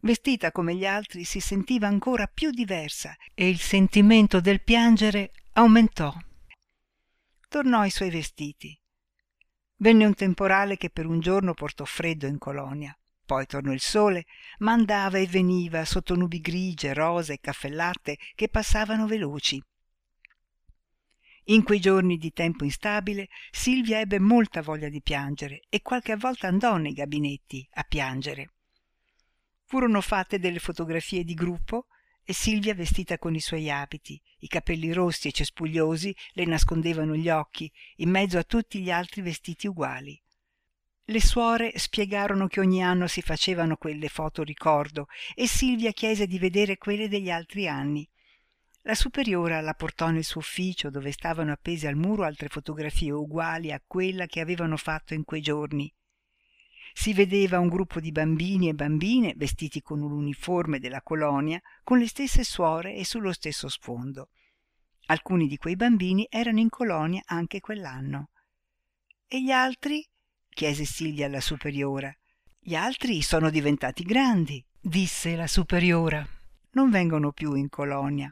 Vestita 0.00 0.50
come 0.50 0.74
gli 0.74 0.84
altri 0.84 1.22
si 1.22 1.38
sentiva 1.38 1.86
ancora 1.86 2.26
più 2.26 2.50
diversa 2.50 3.16
e 3.34 3.48
il 3.48 3.60
sentimento 3.60 4.40
del 4.40 4.64
piangere 4.64 5.30
aumentò. 5.52 6.12
Tornò 7.48 7.78
ai 7.78 7.90
suoi 7.90 8.10
vestiti. 8.10 8.76
Venne 9.76 10.06
un 10.06 10.14
temporale 10.14 10.76
che 10.76 10.90
per 10.90 11.06
un 11.06 11.20
giorno 11.20 11.54
portò 11.54 11.84
freddo 11.84 12.26
in 12.26 12.38
colonia. 12.38 12.98
Poi 13.28 13.44
tornò 13.44 13.72
il 13.72 13.80
sole, 13.80 14.24
ma 14.60 14.72
andava 14.72 15.18
e 15.18 15.26
veniva 15.26 15.84
sotto 15.84 16.14
nubi 16.14 16.40
grigie, 16.40 16.94
rose 16.94 17.34
e 17.34 17.38
caffellate 17.38 18.16
che 18.34 18.48
passavano 18.48 19.06
veloci. 19.06 19.62
In 21.48 21.62
quei 21.62 21.78
giorni 21.78 22.16
di 22.16 22.32
tempo 22.32 22.64
instabile 22.64 23.28
Silvia 23.50 24.00
ebbe 24.00 24.18
molta 24.18 24.62
voglia 24.62 24.88
di 24.88 25.02
piangere 25.02 25.60
e 25.68 25.82
qualche 25.82 26.16
volta 26.16 26.48
andò 26.48 26.78
nei 26.78 26.94
gabinetti 26.94 27.68
a 27.72 27.82
piangere. 27.82 28.54
Furono 29.64 30.00
fatte 30.00 30.38
delle 30.38 30.58
fotografie 30.58 31.22
di 31.22 31.34
gruppo 31.34 31.88
e 32.24 32.32
Silvia 32.32 32.74
vestita 32.74 33.18
con 33.18 33.34
i 33.34 33.40
suoi 33.40 33.70
abiti, 33.70 34.18
i 34.38 34.48
capelli 34.48 34.90
rossi 34.90 35.28
e 35.28 35.32
cespugliosi 35.32 36.16
le 36.32 36.46
nascondevano 36.46 37.14
gli 37.14 37.28
occhi 37.28 37.70
in 37.96 38.08
mezzo 38.08 38.38
a 38.38 38.44
tutti 38.44 38.80
gli 38.80 38.90
altri 38.90 39.20
vestiti 39.20 39.66
uguali. 39.66 40.18
Le 41.10 41.22
suore 41.22 41.72
spiegarono 41.78 42.48
che 42.48 42.60
ogni 42.60 42.84
anno 42.84 43.06
si 43.06 43.22
facevano 43.22 43.78
quelle 43.78 44.08
foto 44.08 44.42
ricordo 44.42 45.06
e 45.34 45.46
Silvia 45.46 45.90
chiese 45.92 46.26
di 46.26 46.38
vedere 46.38 46.76
quelle 46.76 47.08
degli 47.08 47.30
altri 47.30 47.66
anni. 47.66 48.06
La 48.82 48.94
superiora 48.94 49.62
la 49.62 49.72
portò 49.72 50.10
nel 50.10 50.22
suo 50.22 50.40
ufficio 50.40 50.90
dove 50.90 51.10
stavano 51.12 51.50
appese 51.50 51.88
al 51.88 51.96
muro 51.96 52.24
altre 52.24 52.48
fotografie 52.48 53.10
uguali 53.10 53.72
a 53.72 53.82
quella 53.86 54.26
che 54.26 54.40
avevano 54.40 54.76
fatto 54.76 55.14
in 55.14 55.24
quei 55.24 55.40
giorni. 55.40 55.90
Si 56.92 57.14
vedeva 57.14 57.58
un 57.58 57.68
gruppo 57.68 58.00
di 58.00 58.12
bambini 58.12 58.68
e 58.68 58.74
bambine 58.74 59.32
vestiti 59.34 59.80
con 59.80 60.00
l'uniforme 60.00 60.78
della 60.78 61.00
colonia, 61.00 61.58
con 61.84 61.98
le 61.98 62.06
stesse 62.06 62.44
suore 62.44 62.94
e 62.94 63.06
sullo 63.06 63.32
stesso 63.32 63.70
sfondo. 63.70 64.28
Alcuni 65.06 65.46
di 65.46 65.56
quei 65.56 65.74
bambini 65.74 66.26
erano 66.28 66.60
in 66.60 66.68
colonia 66.68 67.22
anche 67.24 67.60
quell'anno. 67.60 68.28
E 69.26 69.42
gli 69.42 69.50
altri? 69.50 70.06
Chiese 70.58 70.84
Silvia 70.84 71.26
alla 71.26 71.40
superiora. 71.40 72.12
Gli 72.58 72.74
altri 72.74 73.22
sono 73.22 73.48
diventati 73.48 74.02
grandi, 74.02 74.60
disse 74.80 75.36
la 75.36 75.46
superiora. 75.46 76.26
Non 76.72 76.90
vengono 76.90 77.30
più 77.30 77.54
in 77.54 77.68
colonia. 77.68 78.28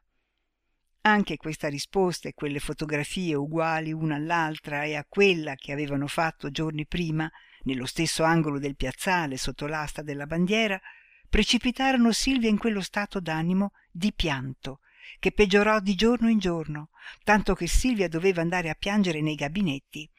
Anche 1.02 1.36
questa 1.36 1.68
risposta 1.68 2.28
e 2.28 2.34
quelle 2.34 2.58
fotografie 2.58 3.36
uguali 3.36 3.92
una 3.92 4.16
all'altra 4.16 4.82
e 4.82 4.96
a 4.96 5.06
quella 5.08 5.54
che 5.54 5.70
avevano 5.70 6.08
fatto 6.08 6.50
giorni 6.50 6.84
prima, 6.84 7.30
nello 7.62 7.86
stesso 7.86 8.24
angolo 8.24 8.58
del 8.58 8.74
piazzale 8.74 9.36
sotto 9.36 9.68
l'asta 9.68 10.02
della 10.02 10.26
bandiera, 10.26 10.80
precipitarono 11.28 12.10
Silvia 12.10 12.48
in 12.48 12.58
quello 12.58 12.80
stato 12.80 13.20
d'animo 13.20 13.70
di 13.92 14.12
pianto, 14.12 14.80
che 15.20 15.30
peggiorò 15.30 15.78
di 15.78 15.94
giorno 15.94 16.28
in 16.28 16.40
giorno, 16.40 16.88
tanto 17.22 17.54
che 17.54 17.68
Silvia 17.68 18.08
doveva 18.08 18.40
andare 18.40 18.68
a 18.68 18.74
piangere 18.74 19.20
nei 19.20 19.36
gabinetti 19.36 20.10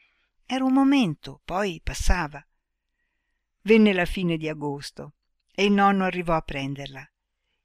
era 0.50 0.64
un 0.64 0.72
momento, 0.72 1.42
poi 1.44 1.78
passava. 1.84 2.42
Venne 3.64 3.92
la 3.92 4.06
fine 4.06 4.38
di 4.38 4.48
agosto 4.48 5.16
e 5.54 5.66
il 5.66 5.72
nonno 5.72 6.04
arrivò 6.04 6.34
a 6.34 6.40
prenderla. 6.40 7.06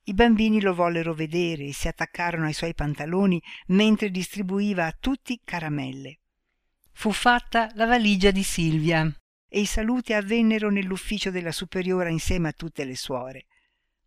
I 0.03 0.13
bambini 0.13 0.59
lo 0.59 0.73
vollero 0.73 1.13
vedere 1.13 1.67
e 1.67 1.73
si 1.73 1.87
attaccarono 1.87 2.45
ai 2.45 2.51
suoi 2.51 2.73
pantaloni 2.73 3.41
mentre 3.67 4.11
distribuiva 4.11 4.85
a 4.85 4.97
tutti 4.99 5.39
caramelle. 5.45 6.19
Fu 6.91 7.13
fatta 7.13 7.71
la 7.75 7.85
valigia 7.85 8.31
di 8.31 8.43
Silvia 8.43 9.09
e 9.47 9.61
i 9.61 9.65
saluti 9.65 10.11
avvennero 10.11 10.69
nell'ufficio 10.69 11.31
della 11.31 11.53
superiora 11.53 12.09
insieme 12.09 12.49
a 12.49 12.53
tutte 12.53 12.83
le 12.83 12.97
suore. 12.97 13.45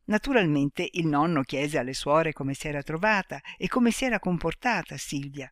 Naturalmente 0.04 0.86
il 0.92 1.06
nonno 1.06 1.40
chiese 1.44 1.78
alle 1.78 1.94
suore 1.94 2.34
come 2.34 2.52
si 2.52 2.68
era 2.68 2.82
trovata 2.82 3.40
e 3.56 3.68
come 3.68 3.90
si 3.90 4.04
era 4.04 4.18
comportata 4.18 4.98
Silvia. 4.98 5.50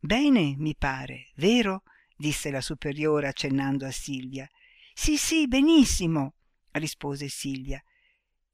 Bene, 0.00 0.56
mi 0.58 0.74
pare, 0.76 1.30
vero? 1.36 1.84
Disse 2.18 2.50
la 2.50 2.60
superiore 2.60 3.28
accennando 3.28 3.86
a 3.86 3.92
Silvia. 3.92 4.46
Sì, 4.92 5.16
sì, 5.16 5.46
benissimo, 5.46 6.34
rispose 6.72 7.28
Silvia. 7.28 7.80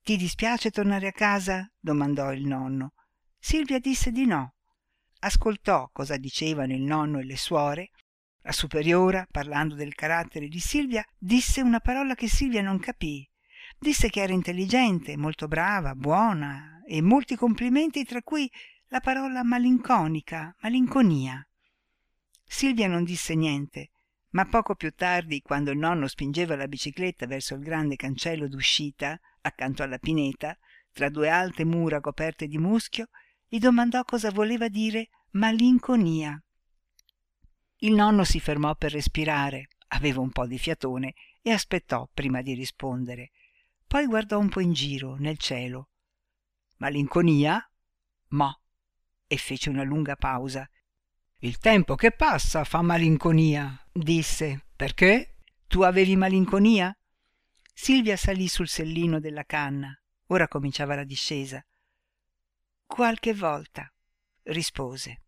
Ti 0.03 0.17
dispiace 0.19 0.71
tornare 0.71 1.09
a 1.09 1.13
casa? 1.13 1.67
domandò 1.81 2.31
il 2.33 2.45
nonno. 2.47 2.93
Silvia 3.39 3.79
disse 3.79 4.13
di 4.13 4.27
no. 4.27 4.55
Ascoltò 5.21 5.89
cosa 5.91 6.19
dicevano 6.19 6.75
il 6.75 6.83
nonno 6.83 7.21
e 7.21 7.25
le 7.25 7.39
suore. 7.39 7.91
La 8.43 8.53
superiora, 8.53 9.27
parlando 9.31 9.75
del 9.75 9.95
carattere 9.95 10.49
di 10.49 10.61
Silvia, 10.61 11.03
disse 11.17 11.63
una 11.63 11.81
parola 11.81 12.15
che 12.15 12.29
Silvia 12.29 12.61
non 12.61 12.79
capì. 12.79 13.27
Disse 13.79 14.11
che 14.11 14.21
era 14.21 14.35
intelligente, 14.35 15.17
molto 15.17 15.49
brava, 15.49 15.95
buona 15.95 16.83
e 16.87 17.01
molti 17.01 17.37
complimenti, 17.37 18.05
tra 18.05 18.21
cui 18.21 18.51
la 18.89 19.01
parola 19.01 19.43
malinconica, 19.43 20.55
malinconia. 20.61 21.43
Silvia 22.55 22.87
non 22.87 23.03
disse 23.03 23.35
niente, 23.35 23.91
ma 24.31 24.47
poco 24.47 24.77
più 24.77 24.95
tardi, 24.95 25.43
quando 25.43 25.73
il 25.73 25.77
nonno 25.77 26.07
spingeva 26.07 26.55
la 26.55 26.69
bicicletta 26.69 27.27
verso 27.27 27.55
il 27.55 27.65
grande 27.65 27.97
cancello 27.97 28.47
d'uscita, 28.47 29.19
accanto 29.41 29.83
alla 29.83 29.99
pineta, 29.99 30.57
tra 30.93 31.09
due 31.09 31.31
alte 31.31 31.65
mura 31.65 32.01
coperte 32.01 32.47
di 32.47 32.57
muschio, 32.57 33.09
gli 33.49 33.59
domandò 33.59 34.05
cosa 34.05 34.31
voleva 34.31 34.69
dire 34.69 35.09
malinconia. 35.33 36.41
Il 37.79 37.93
nonno 37.93 38.23
si 38.23 38.39
fermò 38.39 38.77
per 38.77 38.93
respirare, 38.93 39.71
aveva 39.89 40.21
un 40.21 40.31
po' 40.31 40.47
di 40.47 40.57
fiatone 40.57 41.15
e 41.43 41.51
aspettò 41.51 42.09
prima 42.15 42.41
di 42.41 42.55
rispondere. 42.55 43.33
Poi 43.85 44.07
guardò 44.07 44.39
un 44.39 44.49
po' 44.49 44.61
in 44.61 44.75
giro, 44.75 45.17
nel 45.17 45.39
cielo. 45.39 45.89
Malinconia? 46.77 47.69
Ma. 48.29 48.57
E 49.27 49.37
fece 49.39 49.71
una 49.71 49.83
lunga 49.83 50.15
pausa. 50.15 50.69
Il 51.45 51.59
tempo 51.59 51.95
che 51.95 52.11
passa 52.11 52.65
fa 52.65 52.81
malinconia, 52.81 53.79
disse. 53.93 54.65
Perché? 54.75 55.41
Tu 55.67 55.83
avevi 55.83 56.17
malinconia? 56.17 56.97
Silvia 57.75 58.17
salì 58.17 58.49
sul 58.49 58.67
sellino 58.67 59.21
della 59.21 59.45
canna. 59.45 59.95
Ora 60.29 60.49
cominciava 60.49 60.95
la 60.95 61.05
discesa. 61.05 61.63
Qualche 62.87 63.35
volta, 63.35 63.93
rispose. 64.45 65.24